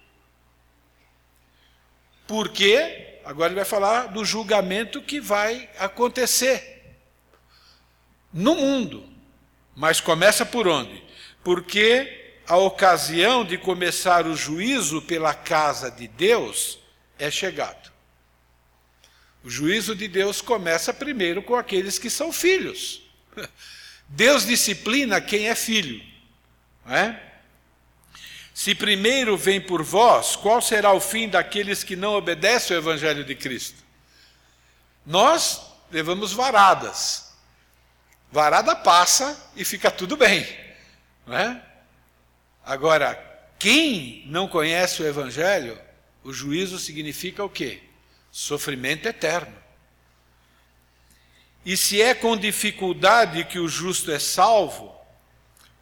[2.25, 6.97] Porque agora ele vai falar do julgamento que vai acontecer
[8.33, 9.07] no mundo.
[9.75, 11.03] Mas começa por onde?
[11.43, 12.20] Porque
[12.51, 16.77] a ocasião de começar o juízo pela casa de Deus
[17.17, 17.89] é chegado.
[19.41, 23.03] O juízo de Deus começa primeiro com aqueles que são filhos.
[24.05, 26.03] Deus disciplina quem é filho.
[26.89, 27.15] É?
[28.53, 33.23] Se primeiro vem por vós, qual será o fim daqueles que não obedecem ao Evangelho
[33.23, 33.81] de Cristo?
[35.05, 37.31] Nós levamos varadas.
[38.29, 40.45] Varada passa e fica tudo bem.
[41.25, 41.70] Não é?
[42.65, 43.15] Agora,
[43.57, 45.79] quem não conhece o Evangelho,
[46.23, 47.81] o juízo significa o quê?
[48.31, 49.55] Sofrimento eterno.
[51.65, 54.95] E se é com dificuldade que o justo é salvo,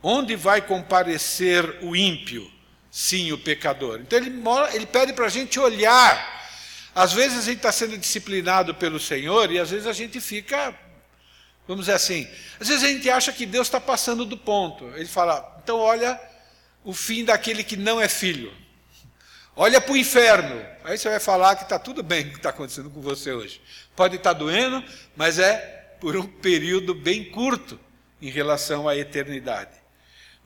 [0.03, 2.51] onde vai comparecer o ímpio?
[2.91, 3.99] sim o pecador.
[4.01, 4.41] Então ele,
[4.73, 6.39] ele pede para a gente olhar.
[6.93, 10.77] Às vezes a gente está sendo disciplinado pelo Senhor e às vezes a gente fica,
[11.67, 12.27] vamos dizer assim,
[12.59, 14.85] às vezes a gente acha que Deus está passando do ponto.
[14.95, 16.19] Ele fala, então olha
[16.83, 18.53] o fim daquele que não é filho.
[19.55, 20.65] Olha para o inferno.
[20.83, 23.61] Aí você vai falar que está tudo bem o que está acontecendo com você hoje.
[23.95, 24.83] Pode estar tá doendo,
[25.15, 25.57] mas é
[25.99, 27.79] por um período bem curto
[28.21, 29.71] em relação à eternidade.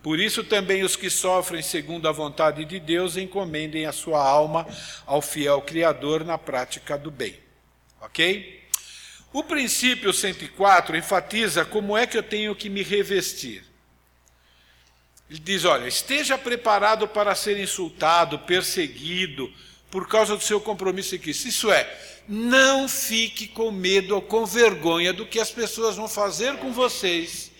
[0.01, 4.67] Por isso também os que sofrem segundo a vontade de Deus encomendem a sua alma
[5.05, 7.39] ao fiel Criador na prática do bem.
[8.01, 8.63] Ok?
[9.31, 13.63] O princípio 104 enfatiza como é que eu tenho que me revestir.
[15.29, 19.51] Ele diz: olha, esteja preparado para ser insultado, perseguido,
[19.89, 21.47] por causa do seu compromisso em Cristo.
[21.47, 21.89] Isso é,
[22.27, 27.53] não fique com medo ou com vergonha do que as pessoas vão fazer com vocês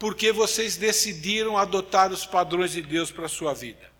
[0.00, 3.90] porque vocês decidiram adotar os padrões de Deus para a sua vida.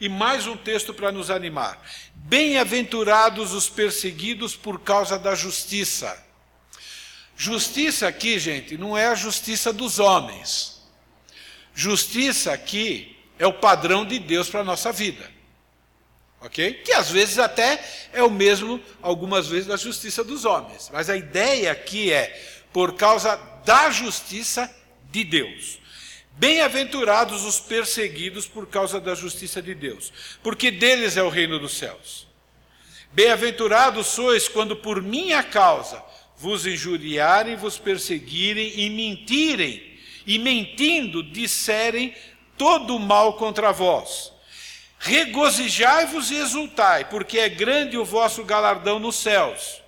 [0.00, 1.78] E mais um texto para nos animar.
[2.14, 6.18] Bem-aventurados os perseguidos por causa da justiça.
[7.36, 10.73] Justiça aqui, gente, não é a justiça dos homens.
[11.74, 15.28] Justiça aqui é o padrão de Deus para a nossa vida.
[16.40, 16.74] Ok?
[16.84, 17.82] Que às vezes até
[18.12, 20.90] é o mesmo, algumas vezes, da justiça dos homens.
[20.92, 24.70] Mas a ideia aqui é por causa da justiça
[25.10, 25.78] de Deus.
[26.32, 31.76] Bem-aventurados os perseguidos por causa da justiça de Deus, porque deles é o reino dos
[31.76, 32.26] céus.
[33.12, 36.02] Bem-aventurados sois quando por minha causa
[36.36, 39.93] vos injuriarem, vos perseguirem e mentirem,
[40.26, 42.14] e mentindo disserem
[42.56, 44.32] todo o mal contra vós.
[44.98, 49.82] Regozijai-vos e exultai, porque é grande o vosso galardão nos céus,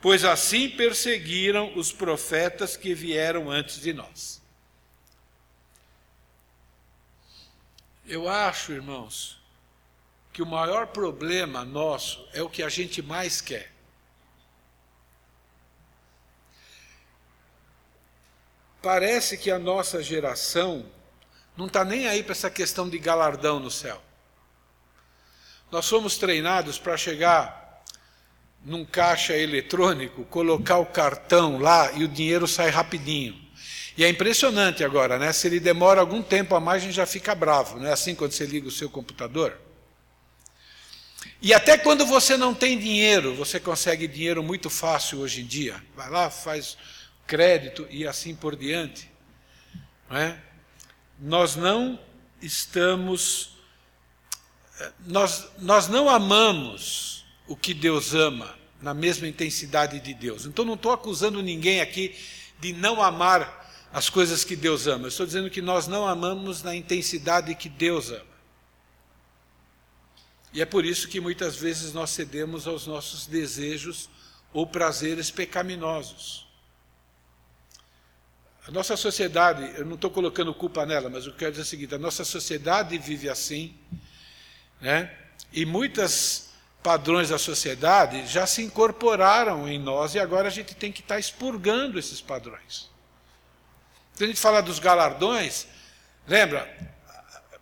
[0.00, 4.42] pois assim perseguiram os profetas que vieram antes de nós.
[8.06, 9.40] Eu acho, irmãos,
[10.32, 13.71] que o maior problema nosso é o que a gente mais quer.
[18.82, 20.84] Parece que a nossa geração
[21.56, 24.02] não está nem aí para essa questão de galardão no céu.
[25.70, 27.84] Nós somos treinados para chegar
[28.64, 33.40] num caixa eletrônico, colocar o cartão lá e o dinheiro sai rapidinho.
[33.96, 35.32] E é impressionante agora, né?
[35.32, 38.14] Se ele demora algum tempo a mais, a gente já fica bravo, não é assim
[38.14, 39.58] quando você liga o seu computador?
[41.40, 45.82] E até quando você não tem dinheiro, você consegue dinheiro muito fácil hoje em dia.
[45.96, 46.76] Vai lá, faz
[47.26, 49.10] crédito e assim por diante.
[50.08, 50.42] Não é?
[51.18, 51.98] Nós não
[52.40, 53.56] estamos.
[55.06, 60.44] Nós, nós não amamos o que Deus ama na mesma intensidade de Deus.
[60.44, 62.16] Então não estou acusando ninguém aqui
[62.58, 65.04] de não amar as coisas que Deus ama.
[65.04, 68.32] Eu estou dizendo que nós não amamos na intensidade que Deus ama.
[70.52, 74.08] E é por isso que muitas vezes nós cedemos aos nossos desejos
[74.52, 76.41] ou prazeres pecaminosos.
[78.66, 81.94] A nossa sociedade, eu não estou colocando culpa nela, mas eu quero dizer o seguinte:
[81.94, 83.74] a nossa sociedade vive assim,
[84.80, 85.10] né?
[85.52, 86.50] e muitos
[86.82, 91.18] padrões da sociedade já se incorporaram em nós e agora a gente tem que estar
[91.18, 92.90] expurgando esses padrões.
[94.12, 95.66] Quando a gente fala dos galardões,
[96.26, 96.68] lembra?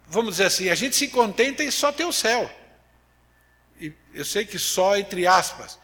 [0.09, 2.51] Vamos dizer assim, a gente se contenta em só ter o céu.
[3.81, 5.79] E eu sei que só entre aspas.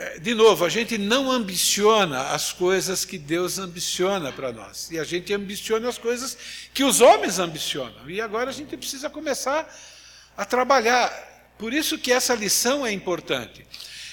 [0.00, 4.90] É, de novo, a gente não ambiciona as coisas que Deus ambiciona para nós.
[4.90, 6.38] E a gente ambiciona as coisas
[6.72, 8.08] que os homens ambicionam.
[8.08, 9.70] E agora a gente precisa começar
[10.34, 11.12] a trabalhar.
[11.58, 13.66] Por isso que essa lição é importante.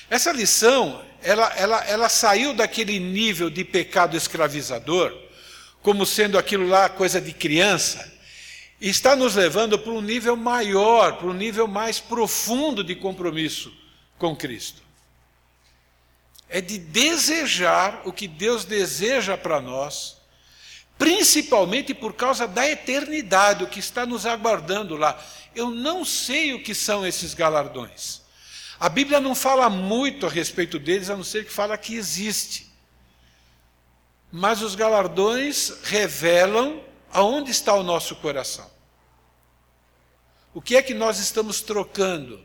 [0.10, 5.18] Essa lição, ela, ela, ela saiu daquele nível de pecado escravizador,
[5.82, 8.14] como sendo aquilo lá coisa de criança,
[8.82, 13.72] e está nos levando para um nível maior, para um nível mais profundo de compromisso
[14.18, 14.87] com Cristo.
[16.50, 20.18] É de desejar o que Deus deseja para nós,
[20.98, 25.22] principalmente por causa da eternidade, o que está nos aguardando lá.
[25.54, 28.22] Eu não sei o que são esses galardões.
[28.80, 32.72] A Bíblia não fala muito a respeito deles, a não ser que fala que existe.
[34.32, 38.70] Mas os galardões revelam aonde está o nosso coração.
[40.54, 42.44] O que é que nós estamos trocando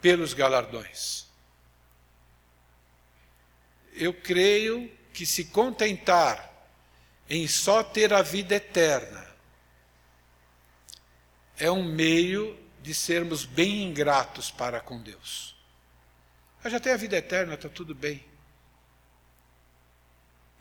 [0.00, 1.26] pelos galardões?
[3.92, 6.50] Eu creio que se contentar
[7.28, 9.22] em só ter a vida eterna
[11.56, 15.54] é um meio de sermos bem ingratos para com Deus.
[16.64, 18.24] Eu já tenho a vida eterna, está tudo bem.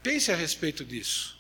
[0.04, 1.40] Pense a respeito disso.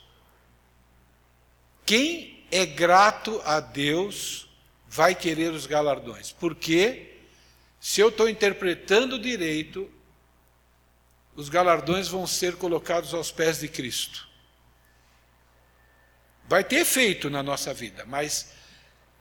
[1.85, 4.47] Quem é grato a Deus
[4.87, 6.31] vai querer os galardões.
[6.31, 7.17] Porque,
[7.79, 9.89] se eu estou interpretando direito,
[11.41, 14.27] os galardões vão ser colocados aos pés de Cristo.
[16.47, 18.51] Vai ter efeito na nossa vida, mas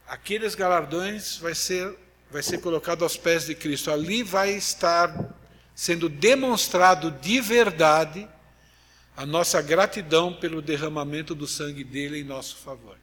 [0.07, 1.97] aqueles galardões vai ser,
[2.29, 3.89] vai ser colocado aos pés de Cristo.
[3.89, 5.33] Ali vai estar
[5.73, 8.29] sendo demonstrado de verdade
[9.17, 12.99] a nossa gratidão pelo derramamento do sangue dele em nosso favor.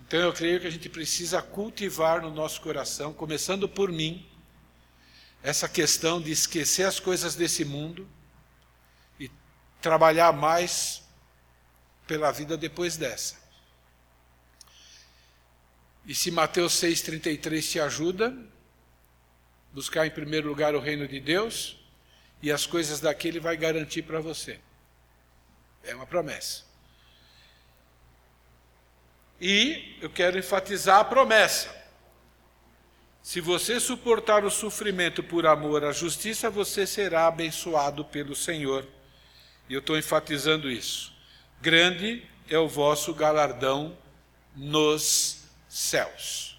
[0.00, 4.26] Então eu creio que a gente precisa cultivar no nosso coração, começando por mim,
[5.46, 8.08] essa questão de esquecer as coisas desse mundo
[9.16, 9.30] e
[9.80, 11.04] trabalhar mais
[12.04, 13.36] pela vida depois dessa.
[16.04, 18.36] E se Mateus 6,33 te ajuda,
[19.72, 21.78] buscar em primeiro lugar o reino de Deus,
[22.42, 24.58] e as coisas daquele vai garantir para você.
[25.84, 26.64] É uma promessa.
[29.40, 31.72] E eu quero enfatizar a promessa.
[33.26, 38.86] Se você suportar o sofrimento por amor à justiça, você será abençoado pelo Senhor.
[39.68, 41.12] E eu estou enfatizando isso.
[41.60, 43.98] Grande é o vosso galardão
[44.54, 46.56] nos céus.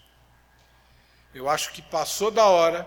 [1.34, 2.86] Eu acho que passou da hora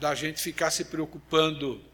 [0.00, 1.84] da gente ficar se preocupando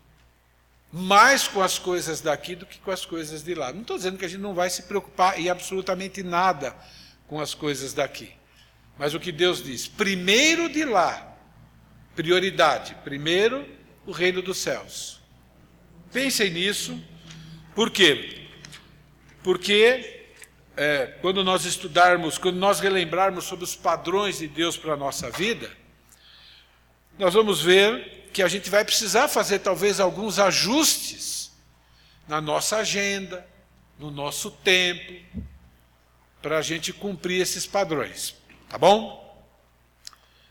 [0.92, 3.72] mais com as coisas daqui do que com as coisas de lá.
[3.72, 6.76] Não estou dizendo que a gente não vai se preocupar em absolutamente nada
[7.26, 8.40] com as coisas daqui.
[8.98, 9.88] Mas o que Deus diz?
[9.88, 11.36] Primeiro de lá,
[12.14, 12.94] prioridade.
[13.02, 13.68] Primeiro,
[14.06, 15.20] o reino dos céus.
[16.12, 16.98] Pensem nisso.
[17.74, 18.46] Por quê?
[19.42, 20.22] Porque
[20.76, 25.30] é, quando nós estudarmos, quando nós relembrarmos sobre os padrões de Deus para a nossa
[25.30, 25.70] vida,
[27.18, 31.52] nós vamos ver que a gente vai precisar fazer talvez alguns ajustes
[32.26, 33.46] na nossa agenda,
[33.98, 35.12] no nosso tempo,
[36.40, 38.34] para a gente cumprir esses padrões.
[38.72, 39.46] Tá bom?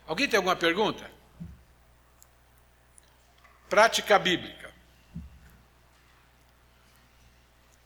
[0.06, 1.10] Alguém tem alguma pergunta?
[3.68, 4.70] Prática bíblica.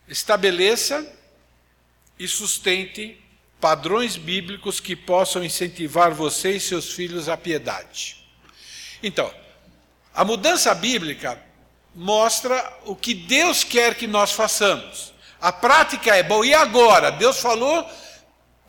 [0.07, 1.11] Estabeleça
[2.19, 3.19] e sustente
[3.59, 8.23] padrões bíblicos que possam incentivar você e seus filhos à piedade.
[9.01, 9.33] Então,
[10.13, 11.41] a mudança bíblica
[11.95, 15.11] mostra o que Deus quer que nós façamos.
[15.41, 17.09] A prática é, bom, e agora?
[17.09, 17.89] Deus falou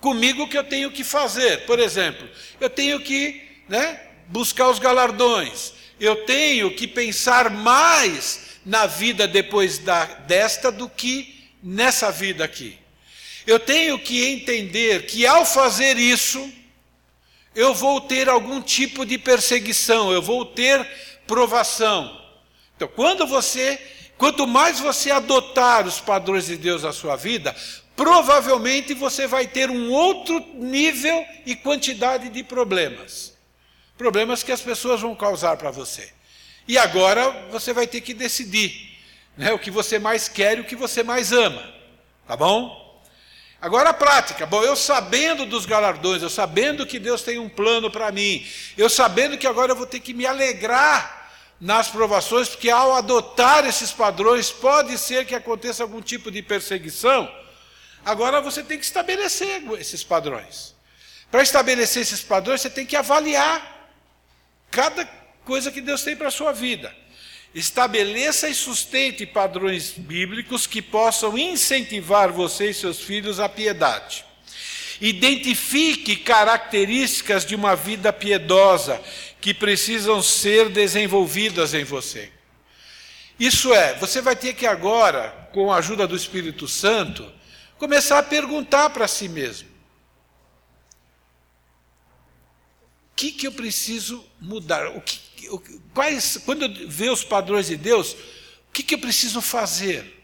[0.00, 1.66] comigo que eu tenho que fazer.
[1.66, 2.28] Por exemplo,
[2.60, 9.78] eu tenho que né, buscar os galardões, eu tenho que pensar mais na vida depois
[9.78, 12.78] da, desta do que nessa vida aqui.
[13.46, 16.52] Eu tenho que entender que ao fazer isso,
[17.54, 20.86] eu vou ter algum tipo de perseguição, eu vou ter
[21.26, 22.16] provação.
[22.76, 23.80] Então, quando você,
[24.16, 27.56] quanto mais você adotar os padrões de Deus na sua vida,
[27.98, 33.36] provavelmente você vai ter um outro nível e quantidade de problemas.
[33.98, 36.08] Problemas que as pessoas vão causar para você.
[36.68, 38.96] E agora você vai ter que decidir
[39.36, 41.74] né, o que você mais quer e o que você mais ama.
[42.24, 43.02] Tá bom?
[43.60, 44.46] Agora a prática.
[44.46, 48.46] Bom, eu sabendo dos galardões, eu sabendo que Deus tem um plano para mim,
[48.76, 53.66] eu sabendo que agora eu vou ter que me alegrar nas provações, porque ao adotar
[53.66, 57.28] esses padrões pode ser que aconteça algum tipo de perseguição.
[58.08, 60.74] Agora você tem que estabelecer esses padrões.
[61.30, 63.86] Para estabelecer esses padrões, você tem que avaliar
[64.70, 65.04] cada
[65.44, 66.90] coisa que Deus tem para a sua vida.
[67.54, 74.24] Estabeleça e sustente padrões bíblicos que possam incentivar você e seus filhos à piedade.
[75.02, 79.02] Identifique características de uma vida piedosa
[79.38, 82.32] que precisam ser desenvolvidas em você.
[83.38, 87.36] Isso é, você vai ter que agora, com a ajuda do Espírito Santo,
[87.78, 89.68] começar a perguntar para si mesmo:
[93.12, 94.88] o que, que eu preciso mudar?
[94.88, 95.58] O que, o,
[95.94, 100.16] quais, quando eu ver os padrões de Deus, o que, que eu preciso fazer?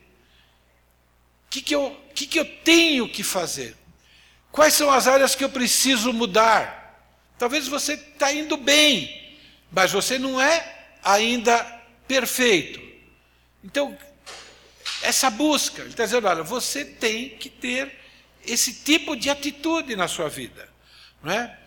[1.46, 3.76] O que, que, eu, o que, que eu tenho que fazer?
[4.50, 6.84] Quais são as áreas que eu preciso mudar?
[7.38, 9.36] Talvez você está indo bem,
[9.70, 11.58] mas você não é ainda
[12.06, 12.80] perfeito.
[13.62, 13.96] Então,
[15.04, 17.92] essa busca, ele está dizendo: olha, você tem que ter
[18.46, 20.68] esse tipo de atitude na sua vida.
[21.22, 21.58] Não é?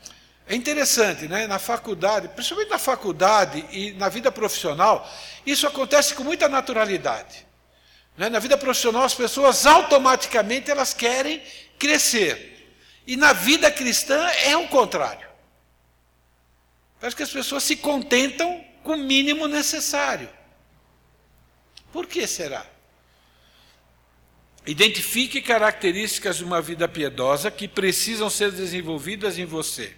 [0.48, 1.46] É interessante, né?
[1.46, 5.08] na faculdade, principalmente na faculdade e na vida profissional,
[5.46, 7.46] isso acontece com muita naturalidade.
[8.18, 8.30] Né?
[8.30, 11.44] Na vida profissional, as pessoas automaticamente elas querem
[11.78, 12.74] crescer.
[13.06, 15.28] E na vida cristã é o contrário.
[17.00, 20.30] Parece que as pessoas se contentam com o mínimo necessário.
[21.92, 22.66] Por que será?
[24.68, 29.94] Identifique características de uma vida piedosa que precisam ser desenvolvidas em você,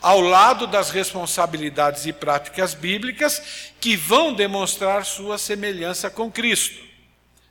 [0.00, 6.84] ao lado das responsabilidades e práticas bíblicas que vão demonstrar sua semelhança com Cristo.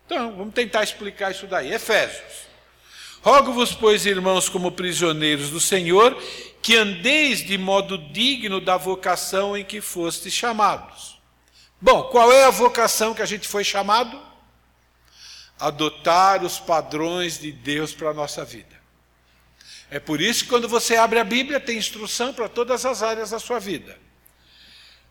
[0.06, 1.74] Então, vamos tentar explicar isso daí.
[1.74, 2.48] Efésios.
[3.22, 6.18] Rogo-vos, pois, irmãos, como prisioneiros do Senhor,
[6.62, 11.20] que andeis de modo digno da vocação em que fostes chamados.
[11.82, 14.29] Bom, qual é a vocação que a gente foi chamado?
[15.60, 18.80] Adotar os padrões de Deus para a nossa vida.
[19.92, 23.32] É por isso que quando você abre a Bíblia, tem instrução para todas as áreas
[23.32, 23.98] da sua vida.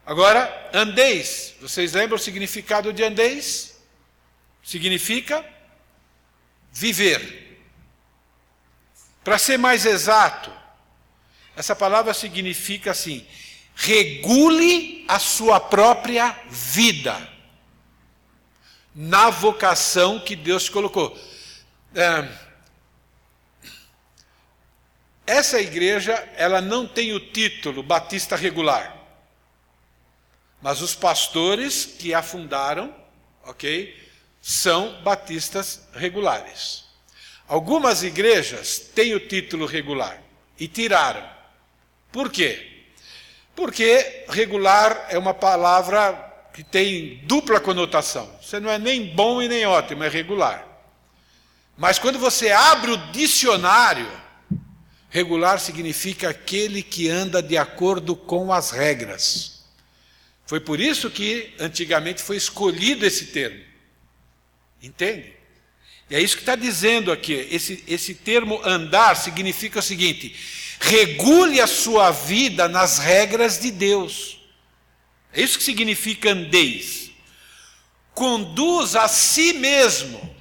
[0.07, 1.55] Agora, andeis.
[1.61, 3.79] Vocês lembram o significado de andeis?
[4.63, 5.45] Significa
[6.73, 7.61] viver.
[9.25, 10.51] Para ser mais exato,
[11.57, 13.27] essa palavra significa assim:
[13.75, 17.38] regule a sua própria vida
[18.95, 21.17] na vocação que Deus colocou.
[21.95, 22.29] É,
[25.27, 28.97] essa igreja, ela não tem o título Batista Regular.
[30.61, 32.95] Mas os pastores que a fundaram,
[33.45, 33.95] ok,
[34.41, 36.85] são batistas regulares.
[37.47, 40.23] Algumas igrejas têm o título regular
[40.59, 41.29] e tiraram.
[42.11, 42.87] Por quê?
[43.55, 46.28] Porque regular é uma palavra
[46.59, 48.29] que tem dupla conotação.
[48.43, 50.67] Você não é nem bom e nem ótimo, é regular.
[51.77, 54.11] Mas quando você abre o dicionário,
[55.09, 59.67] regular significa aquele que anda de acordo com as regras.
[60.47, 63.63] Foi por isso que antigamente foi escolhido esse termo.
[64.83, 65.33] Entende?
[66.11, 67.35] E é isso que está dizendo aqui.
[67.53, 70.35] Esse, esse termo andar significa o seguinte:
[70.81, 74.38] regule a sua vida nas regras de Deus.
[75.39, 77.13] É isso que significa andeis.
[78.13, 80.37] Conduz a si mesmo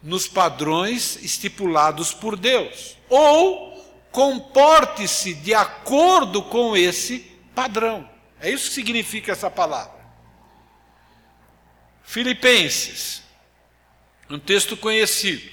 [0.00, 2.96] nos padrões estipulados por Deus.
[3.08, 7.18] Ou comporte-se de acordo com esse
[7.56, 8.08] padrão.
[8.40, 10.00] É isso que significa essa palavra.
[12.04, 13.20] Filipenses
[14.30, 15.50] um texto conhecido.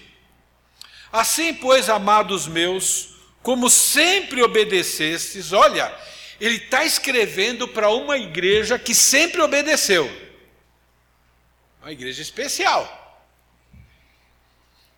[1.12, 3.10] Assim, pois, amados meus,
[3.42, 5.92] como sempre obedecestes, olha,
[6.40, 10.10] ele está escrevendo para uma igreja que sempre obedeceu.
[11.82, 12.96] Uma igreja especial.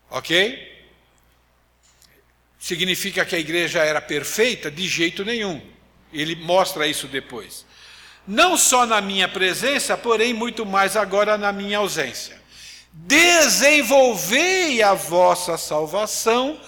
[0.09, 0.69] Ok?
[2.59, 4.69] Significa que a igreja era perfeita?
[4.69, 5.61] De jeito nenhum.
[6.13, 7.65] Ele mostra isso depois.
[8.27, 12.41] Não só na minha presença, porém muito mais agora na minha ausência
[12.93, 16.59] desenvolvei a vossa salvação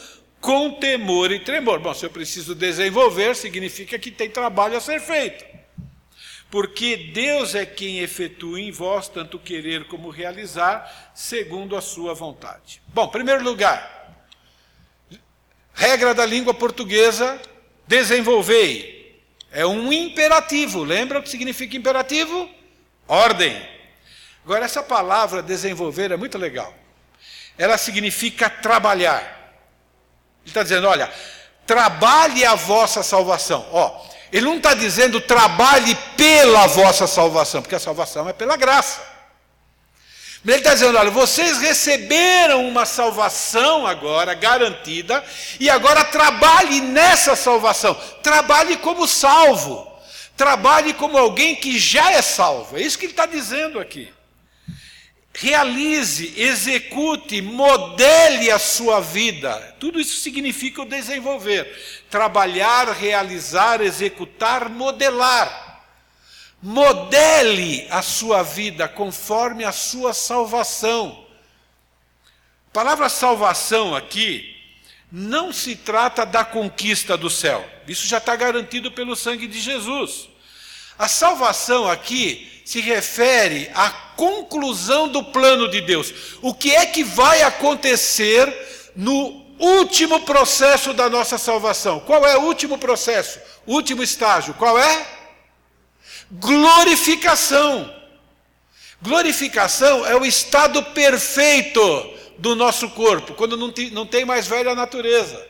[0.44, 1.80] com temor e tremor.
[1.80, 5.46] Bom, se eu preciso desenvolver, significa que tem trabalho a ser feito.
[6.52, 12.82] Porque Deus é quem efetua em vós tanto querer como realizar, segundo a sua vontade.
[12.89, 14.28] Bom, primeiro lugar,
[15.74, 17.41] regra da língua portuguesa,
[17.88, 19.24] desenvolvei.
[19.50, 20.84] É um imperativo.
[20.84, 22.50] Lembra o que significa imperativo?
[23.08, 23.66] Ordem.
[24.44, 26.78] Agora, essa palavra desenvolver é muito legal.
[27.58, 29.43] Ela significa trabalhar.
[30.44, 31.12] Ele está dizendo: olha,
[31.66, 33.66] trabalhe a vossa salvação.
[33.72, 39.02] Ó, Ele não está dizendo trabalhe pela vossa salvação, porque a salvação é pela graça.
[40.46, 45.24] Ele está dizendo: olha, vocês receberam uma salvação agora garantida,
[45.60, 47.96] e agora trabalhe nessa salvação.
[48.22, 49.91] Trabalhe como salvo.
[50.36, 52.78] Trabalhe como alguém que já é salvo.
[52.78, 54.12] É isso que ele está dizendo aqui.
[55.36, 59.76] Realize, execute, modele a sua vida.
[59.80, 62.04] Tudo isso significa o desenvolver.
[62.10, 65.82] Trabalhar, realizar, executar, modelar.
[66.62, 71.26] Modele a sua vida conforme a sua salvação.
[72.70, 74.56] A palavra salvação aqui
[75.12, 77.68] não se trata da conquista do céu.
[77.88, 80.30] Isso já está garantido pelo sangue de Jesus.
[80.98, 86.14] A salvação aqui se refere à conclusão do plano de Deus.
[86.41, 91.99] O que é que vai acontecer no último processo da nossa salvação?
[91.99, 93.39] Qual é o último processo?
[93.66, 94.53] Último estágio?
[94.53, 95.14] Qual é?
[96.39, 97.93] glorificação.
[99.01, 104.74] Glorificação é o estado perfeito do nosso corpo, quando não tem, não tem mais velha
[104.74, 105.45] natureza.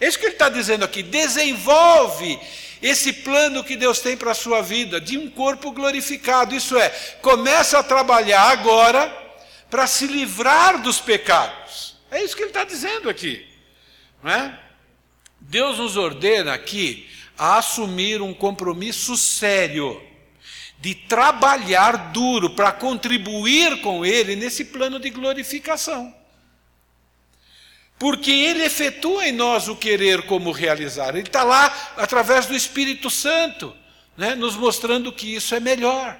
[0.00, 1.02] É isso que ele está dizendo aqui.
[1.02, 2.38] Desenvolve
[2.82, 6.54] esse plano que Deus tem para a sua vida, de um corpo glorificado.
[6.54, 6.88] Isso é,
[7.22, 9.08] começa a trabalhar agora
[9.70, 11.96] para se livrar dos pecados.
[12.10, 13.46] É isso que ele está dizendo aqui.
[14.22, 14.58] Não é?
[15.40, 17.08] Deus nos ordena aqui
[17.38, 20.02] a assumir um compromisso sério
[20.78, 26.12] de trabalhar duro para contribuir com Ele nesse plano de glorificação.
[28.02, 31.10] Porque Ele efetua em nós o querer como realizar.
[31.10, 33.72] Ele está lá através do Espírito Santo,
[34.16, 36.18] né, nos mostrando que isso é melhor.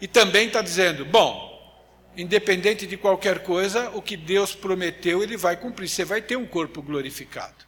[0.00, 1.80] E também está dizendo: bom,
[2.16, 5.88] independente de qualquer coisa, o que Deus prometeu, Ele vai cumprir.
[5.88, 7.64] Você vai ter um corpo glorificado.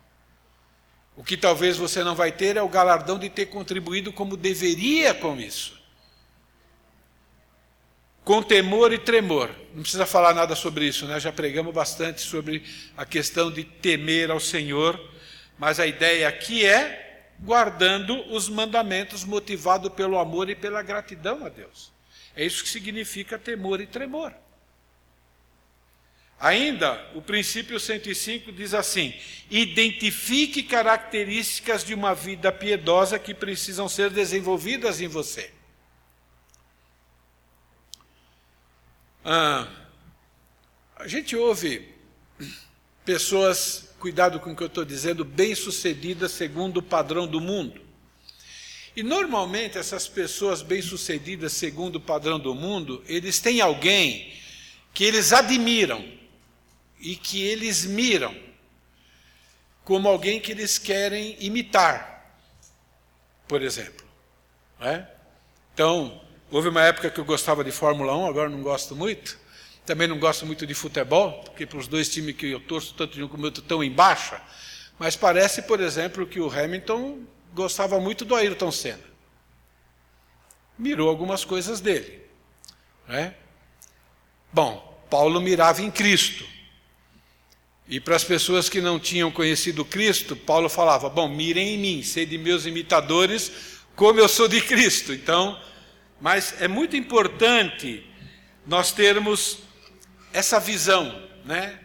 [1.16, 5.14] O que talvez você não vai ter é o galardão de ter contribuído como deveria
[5.14, 5.79] com isso.
[8.30, 9.50] Com temor e tremor.
[9.74, 11.18] Não precisa falar nada sobre isso, né?
[11.18, 12.62] Já pregamos bastante sobre
[12.96, 15.00] a questão de temer ao Senhor,
[15.58, 21.48] mas a ideia aqui é guardando os mandamentos motivado pelo amor e pela gratidão a
[21.48, 21.90] Deus.
[22.36, 24.32] É isso que significa temor e tremor.
[26.38, 29.12] Ainda, o princípio 105 diz assim:
[29.50, 35.50] identifique características de uma vida piedosa que precisam ser desenvolvidas em você.
[39.24, 39.68] Ah,
[40.96, 41.88] a gente ouve
[43.04, 47.80] pessoas, cuidado com o que eu estou dizendo, bem-sucedidas segundo o padrão do mundo.
[48.96, 54.32] E normalmente essas pessoas bem-sucedidas segundo o padrão do mundo, eles têm alguém
[54.92, 56.04] que eles admiram
[56.98, 58.34] e que eles miram
[59.84, 62.36] como alguém que eles querem imitar,
[63.46, 64.06] por exemplo.
[64.80, 65.06] É?
[65.74, 66.20] Então,
[66.50, 69.38] houve uma época que eu gostava de Fórmula 1, agora não gosto muito.
[69.86, 73.14] Também não gosto muito de futebol, porque para os dois times que eu torço, tanto
[73.14, 74.40] de um como outro, estão em baixa.
[74.98, 77.20] Mas parece, por exemplo, que o Hamilton
[77.54, 79.10] gostava muito do Ayrton Senna.
[80.78, 82.20] Mirou algumas coisas dele.
[83.08, 83.32] É?
[84.52, 86.44] Bom, Paulo mirava em Cristo.
[87.88, 92.02] E para as pessoas que não tinham conhecido Cristo, Paulo falava: Bom, mirem em mim,
[92.02, 93.50] sede meus imitadores,
[93.96, 95.12] como eu sou de Cristo.
[95.12, 95.60] Então,
[96.20, 98.06] mas é muito importante
[98.66, 99.58] nós termos
[100.32, 101.78] essa visão, né?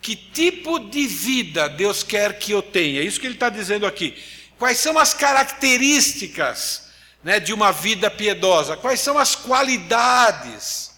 [0.00, 3.00] Que tipo de vida Deus quer que eu tenha?
[3.00, 4.22] É isso que ele está dizendo aqui.
[4.58, 6.90] Quais são as características
[7.22, 8.76] né, de uma vida piedosa?
[8.76, 10.92] Quais são as qualidades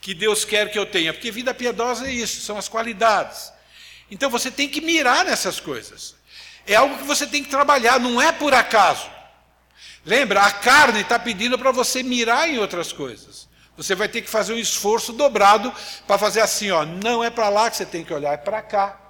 [0.00, 1.12] que Deus quer que eu tenha?
[1.12, 3.52] Porque vida piedosa é isso, são as qualidades.
[4.10, 6.14] Então você tem que mirar nessas coisas.
[6.66, 9.13] É algo que você tem que trabalhar, não é por acaso.
[10.04, 13.48] Lembra, a carne está pedindo para você mirar em outras coisas.
[13.76, 15.72] Você vai ter que fazer um esforço dobrado
[16.06, 18.62] para fazer assim, ó, não é para lá que você tem que olhar, é para
[18.62, 19.00] cá.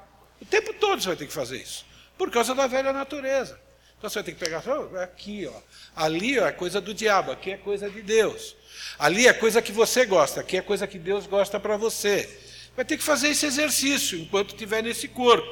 [0.41, 1.85] O tempo todo você vai ter que fazer isso,
[2.17, 3.61] por causa da velha natureza.
[3.99, 5.61] Então você vai ter que pegar, oh, aqui, ó,
[5.97, 8.57] ali ó, é coisa do diabo, aqui é coisa de Deus.
[8.99, 12.29] Ali é coisa que você gosta, aqui é coisa que Deus gosta para você
[12.77, 15.49] vai ter que fazer esse exercício enquanto estiver nesse corpo.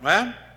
[0.00, 0.47] Não é?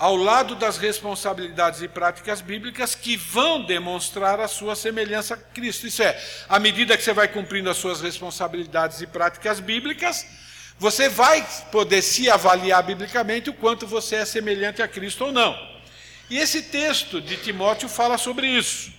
[0.00, 5.86] Ao lado das responsabilidades e práticas bíblicas que vão demonstrar a sua semelhança a Cristo.
[5.86, 10.26] Isso é, à medida que você vai cumprindo as suas responsabilidades e práticas bíblicas,
[10.78, 15.54] você vai poder se avaliar biblicamente o quanto você é semelhante a Cristo ou não.
[16.30, 18.90] E esse texto de Timóteo fala sobre isso.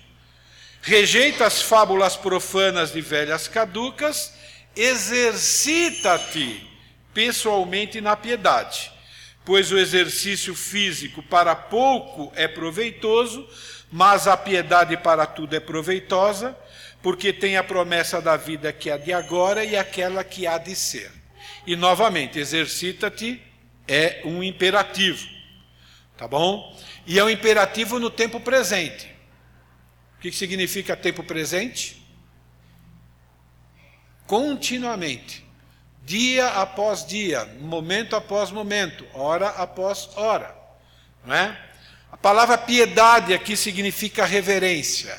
[0.84, 4.34] Rejeita as fábulas profanas de velhas caducas
[4.76, 6.68] exercita-te
[7.14, 8.91] pessoalmente na piedade,
[9.43, 13.47] pois o exercício físico para pouco é proveitoso,
[13.91, 16.57] mas a piedade para tudo é proveitosa,
[17.01, 20.75] porque tem a promessa da vida que há de agora e aquela que há de
[20.75, 21.11] ser.
[21.65, 23.41] E novamente, exercita-te
[23.87, 25.27] é um imperativo,
[26.15, 26.79] tá bom?
[27.05, 29.09] E é um imperativo no tempo presente.
[30.17, 32.01] O que significa tempo presente?
[34.27, 35.43] Continuamente,
[36.02, 40.56] dia após dia, momento após momento, hora após hora,
[41.26, 41.58] não é?
[42.12, 45.18] A palavra piedade aqui significa reverência,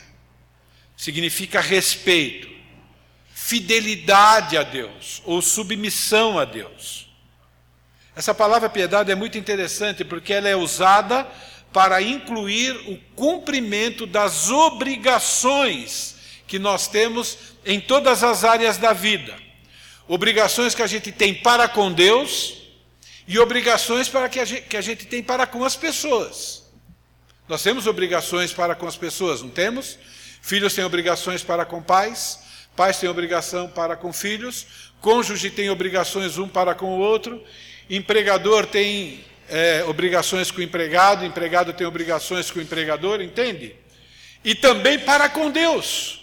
[0.96, 2.50] significa respeito,
[3.32, 7.08] fidelidade a Deus ou submissão a Deus.
[8.14, 11.26] Essa palavra piedade é muito interessante porque ela é usada
[11.72, 16.16] para incluir o cumprimento das obrigações
[16.46, 19.34] que nós temos em todas as áreas da vida.
[20.12, 22.64] Obrigações que a gente tem para com Deus
[23.26, 26.64] e obrigações para que, a gente, que a gente tem para com as pessoas.
[27.48, 29.98] Nós temos obrigações para com as pessoas, não temos?
[30.42, 32.40] Filhos têm obrigações para com pais,
[32.76, 34.66] pais têm obrigação para com filhos,
[35.00, 37.42] cônjuge tem obrigações um para com o outro,
[37.88, 43.74] empregador tem é, obrigações com o empregado, empregado tem obrigações com o empregador, entende?
[44.44, 46.20] E também para com Deus.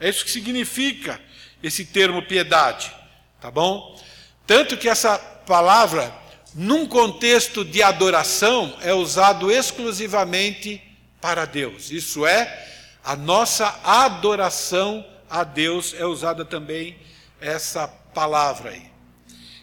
[0.00, 1.20] É isso que significa
[1.62, 2.98] esse termo piedade,
[3.40, 3.98] tá bom?
[4.46, 6.12] Tanto que essa palavra,
[6.54, 10.82] num contexto de adoração, é usado exclusivamente
[11.20, 11.90] para Deus.
[11.90, 12.68] Isso é,
[13.04, 16.96] a nossa adoração a Deus é usada também
[17.40, 18.90] essa palavra aí.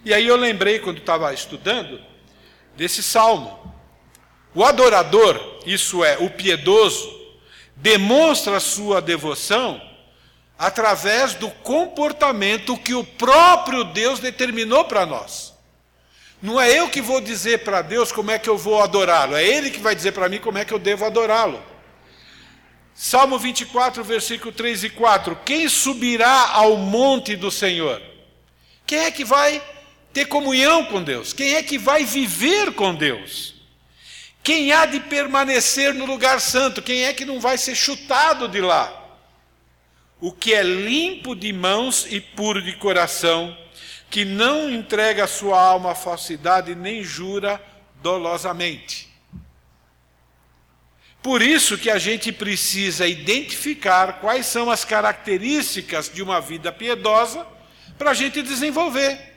[0.06, 2.00] E aí eu lembrei, quando estava estudando,
[2.76, 3.74] desse salmo.
[4.56, 7.16] O adorador, isso é, o piedoso,
[7.76, 9.82] demonstra sua devoção
[10.58, 15.54] através do comportamento que o próprio Deus determinou para nós.
[16.42, 19.44] Não é eu que vou dizer para Deus como é que eu vou adorá-lo, é
[19.44, 21.62] Ele que vai dizer para mim como é que eu devo adorá-lo.
[22.94, 28.02] Salmo 24, versículo 3 e 4: Quem subirá ao monte do Senhor?
[28.88, 29.62] Quem é que vai
[30.12, 31.32] ter comunhão com Deus?
[31.32, 33.54] Quem é que vai viver com Deus?
[34.44, 36.82] Quem há de permanecer no lugar santo?
[36.82, 39.07] Quem é que não vai ser chutado de lá?
[40.20, 43.56] O que é limpo de mãos e puro de coração,
[44.10, 47.62] que não entrega a sua alma à falsidade nem jura
[48.02, 49.08] dolosamente.
[51.22, 57.46] Por isso que a gente precisa identificar quais são as características de uma vida piedosa
[57.98, 59.36] para a gente desenvolver.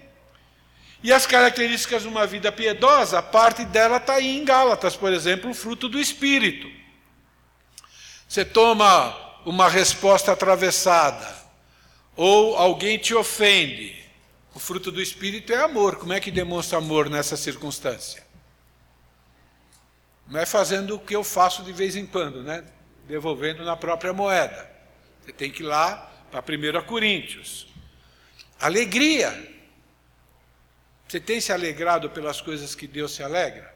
[1.03, 5.51] E as características de uma vida piedosa, parte dela está aí em Gálatas, por exemplo,
[5.51, 6.71] o fruto do Espírito.
[8.29, 11.37] Você toma uma resposta atravessada,
[12.17, 14.01] ou alguém te ofende,
[14.55, 15.97] o fruto do Espírito é amor.
[15.97, 18.23] Como é que demonstra amor nessa circunstância?
[20.27, 22.65] Não é fazendo o que eu faço de vez em quando, né?
[23.07, 24.71] Devolvendo na própria moeda.
[25.23, 27.67] Você tem que ir lá para 1 Coríntios.
[28.61, 29.59] Alegria.
[31.09, 33.75] Você tem se alegrado pelas coisas que Deus se alegra?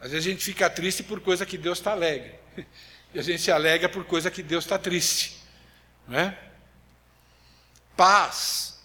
[0.00, 2.34] Às vezes a gente fica triste por coisa que Deus está alegre.
[3.14, 5.38] E a gente se alegra por coisa que Deus está triste.
[6.06, 6.38] Não é?
[7.96, 8.80] Paz,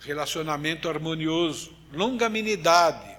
[0.00, 3.16] relacionamento harmonioso, longanimidade,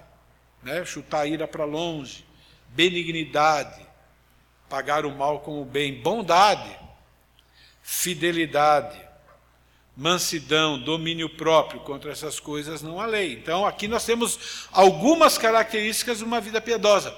[0.62, 0.84] né?
[0.84, 2.24] chutar a ira para longe,
[2.68, 3.86] benignidade,
[4.68, 6.78] pagar o mal com o bem, bondade,
[7.82, 9.00] fidelidade,
[9.96, 13.34] mansidão, domínio próprio, contra essas coisas não há lei.
[13.34, 17.14] Então, aqui nós temos algumas características de uma vida piedosa.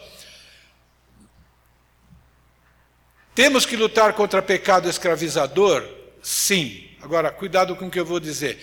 [3.34, 5.84] Temos que lutar contra pecado escravizador?
[6.22, 6.88] Sim.
[7.02, 8.58] Agora, cuidado com o que eu vou dizer.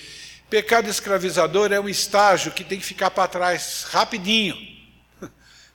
[0.49, 4.55] Pecado escravizador é um estágio que tem que ficar para trás rapidinho.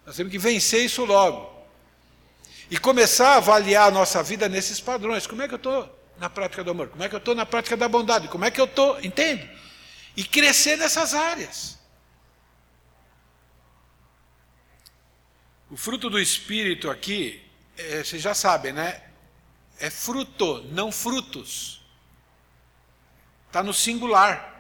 [0.05, 1.55] Nós temos que vencer isso logo.
[2.71, 5.27] E começar a avaliar a nossa vida nesses padrões.
[5.27, 6.89] Como é que eu estou na prática do amor?
[6.89, 8.29] Como é que eu estou na prática da bondade?
[8.29, 9.49] Como é que eu estou, entende?
[10.17, 11.79] E crescer nessas áreas.
[15.71, 17.46] O fruto do Espírito aqui,
[17.77, 19.03] é, vocês já sabem, né?
[19.79, 21.81] É fruto, não frutos.
[23.47, 24.55] Está no singular.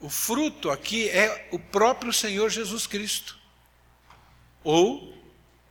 [0.00, 3.38] O fruto aqui é o próprio Senhor Jesus Cristo.
[4.62, 5.14] Ou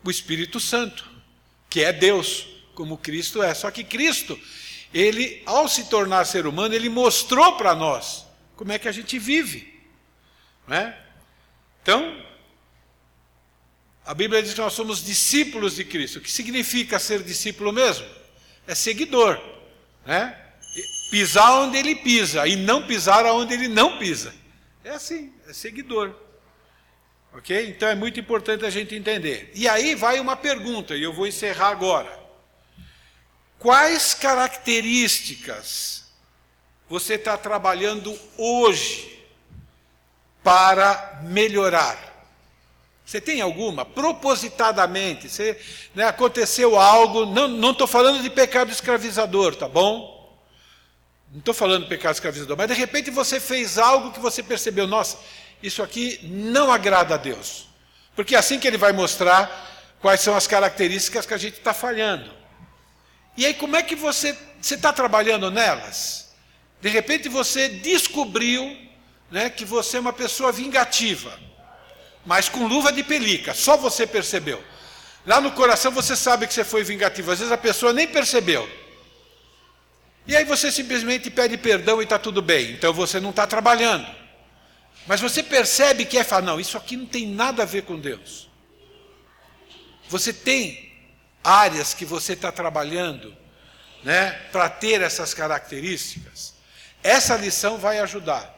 [0.04, 1.10] o Espírito Santo,
[1.70, 3.54] que é Deus como Cristo é.
[3.54, 4.40] Só que Cristo,
[4.94, 8.26] ele, ao se tornar ser humano, ele mostrou para nós
[8.56, 9.82] como é que a gente vive.
[10.68, 11.00] Não é?
[11.82, 12.26] Então,
[14.06, 16.20] a Bíblia diz que nós somos discípulos de Cristo.
[16.20, 18.06] O que significa ser discípulo mesmo?
[18.68, 19.42] É seguidor.
[20.06, 20.38] Né?
[21.10, 24.34] Pisar onde ele pisa e não pisar onde ele não pisa.
[24.84, 26.14] É assim, é seguidor.
[27.34, 27.70] Ok?
[27.70, 29.52] Então é muito importante a gente entender.
[29.56, 32.22] E aí vai uma pergunta, e eu vou encerrar agora.
[33.58, 36.04] Quais características
[36.90, 39.26] você está trabalhando hoje
[40.44, 42.13] para melhorar?
[43.06, 43.86] Você tem alguma?
[43.86, 45.30] Propositadamente.
[45.30, 45.60] Você,
[45.94, 50.14] né, aconteceu algo, não estou falando de pecado escravizador, tá bom?
[51.32, 54.88] Não estou falando de pecado escravizador, mas de repente você fez algo que você percebeu,
[54.88, 55.18] nossa,
[55.62, 57.68] isso aqui não agrada a Deus.
[58.16, 61.74] Porque é assim que ele vai mostrar quais são as características que a gente está
[61.74, 62.32] falhando.
[63.36, 66.32] E aí, como é que você está trabalhando nelas?
[66.80, 68.78] De repente você descobriu
[69.32, 71.40] né, que você é uma pessoa vingativa
[72.26, 74.64] mas com luva de pelica, só você percebeu.
[75.26, 78.70] Lá no coração você sabe que você foi vingativo, às vezes a pessoa nem percebeu.
[80.26, 84.08] E aí você simplesmente pede perdão e está tudo bem, então você não está trabalhando.
[85.06, 88.00] Mas você percebe que é falar, não, isso aqui não tem nada a ver com
[88.00, 88.50] Deus.
[90.08, 90.92] Você tem
[91.44, 93.36] áreas que você está trabalhando
[94.04, 96.54] né, para ter essas características.
[97.02, 98.54] Essa lição vai ajudar.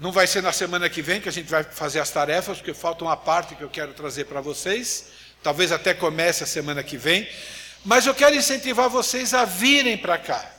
[0.00, 2.72] Não vai ser na semana que vem que a gente vai fazer as tarefas, porque
[2.72, 5.08] falta uma parte que eu quero trazer para vocês.
[5.42, 7.28] Talvez até comece a semana que vem.
[7.84, 10.50] Mas eu quero incentivar vocês a virem para cá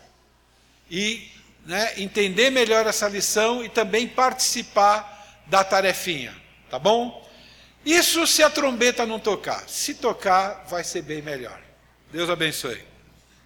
[0.90, 1.28] e
[1.66, 6.36] né, entender melhor essa lição e também participar da tarefinha,
[6.70, 7.28] tá bom?
[7.84, 9.68] Isso se a trombeta não tocar.
[9.68, 11.60] Se tocar, vai ser bem melhor.
[12.12, 12.91] Deus abençoe.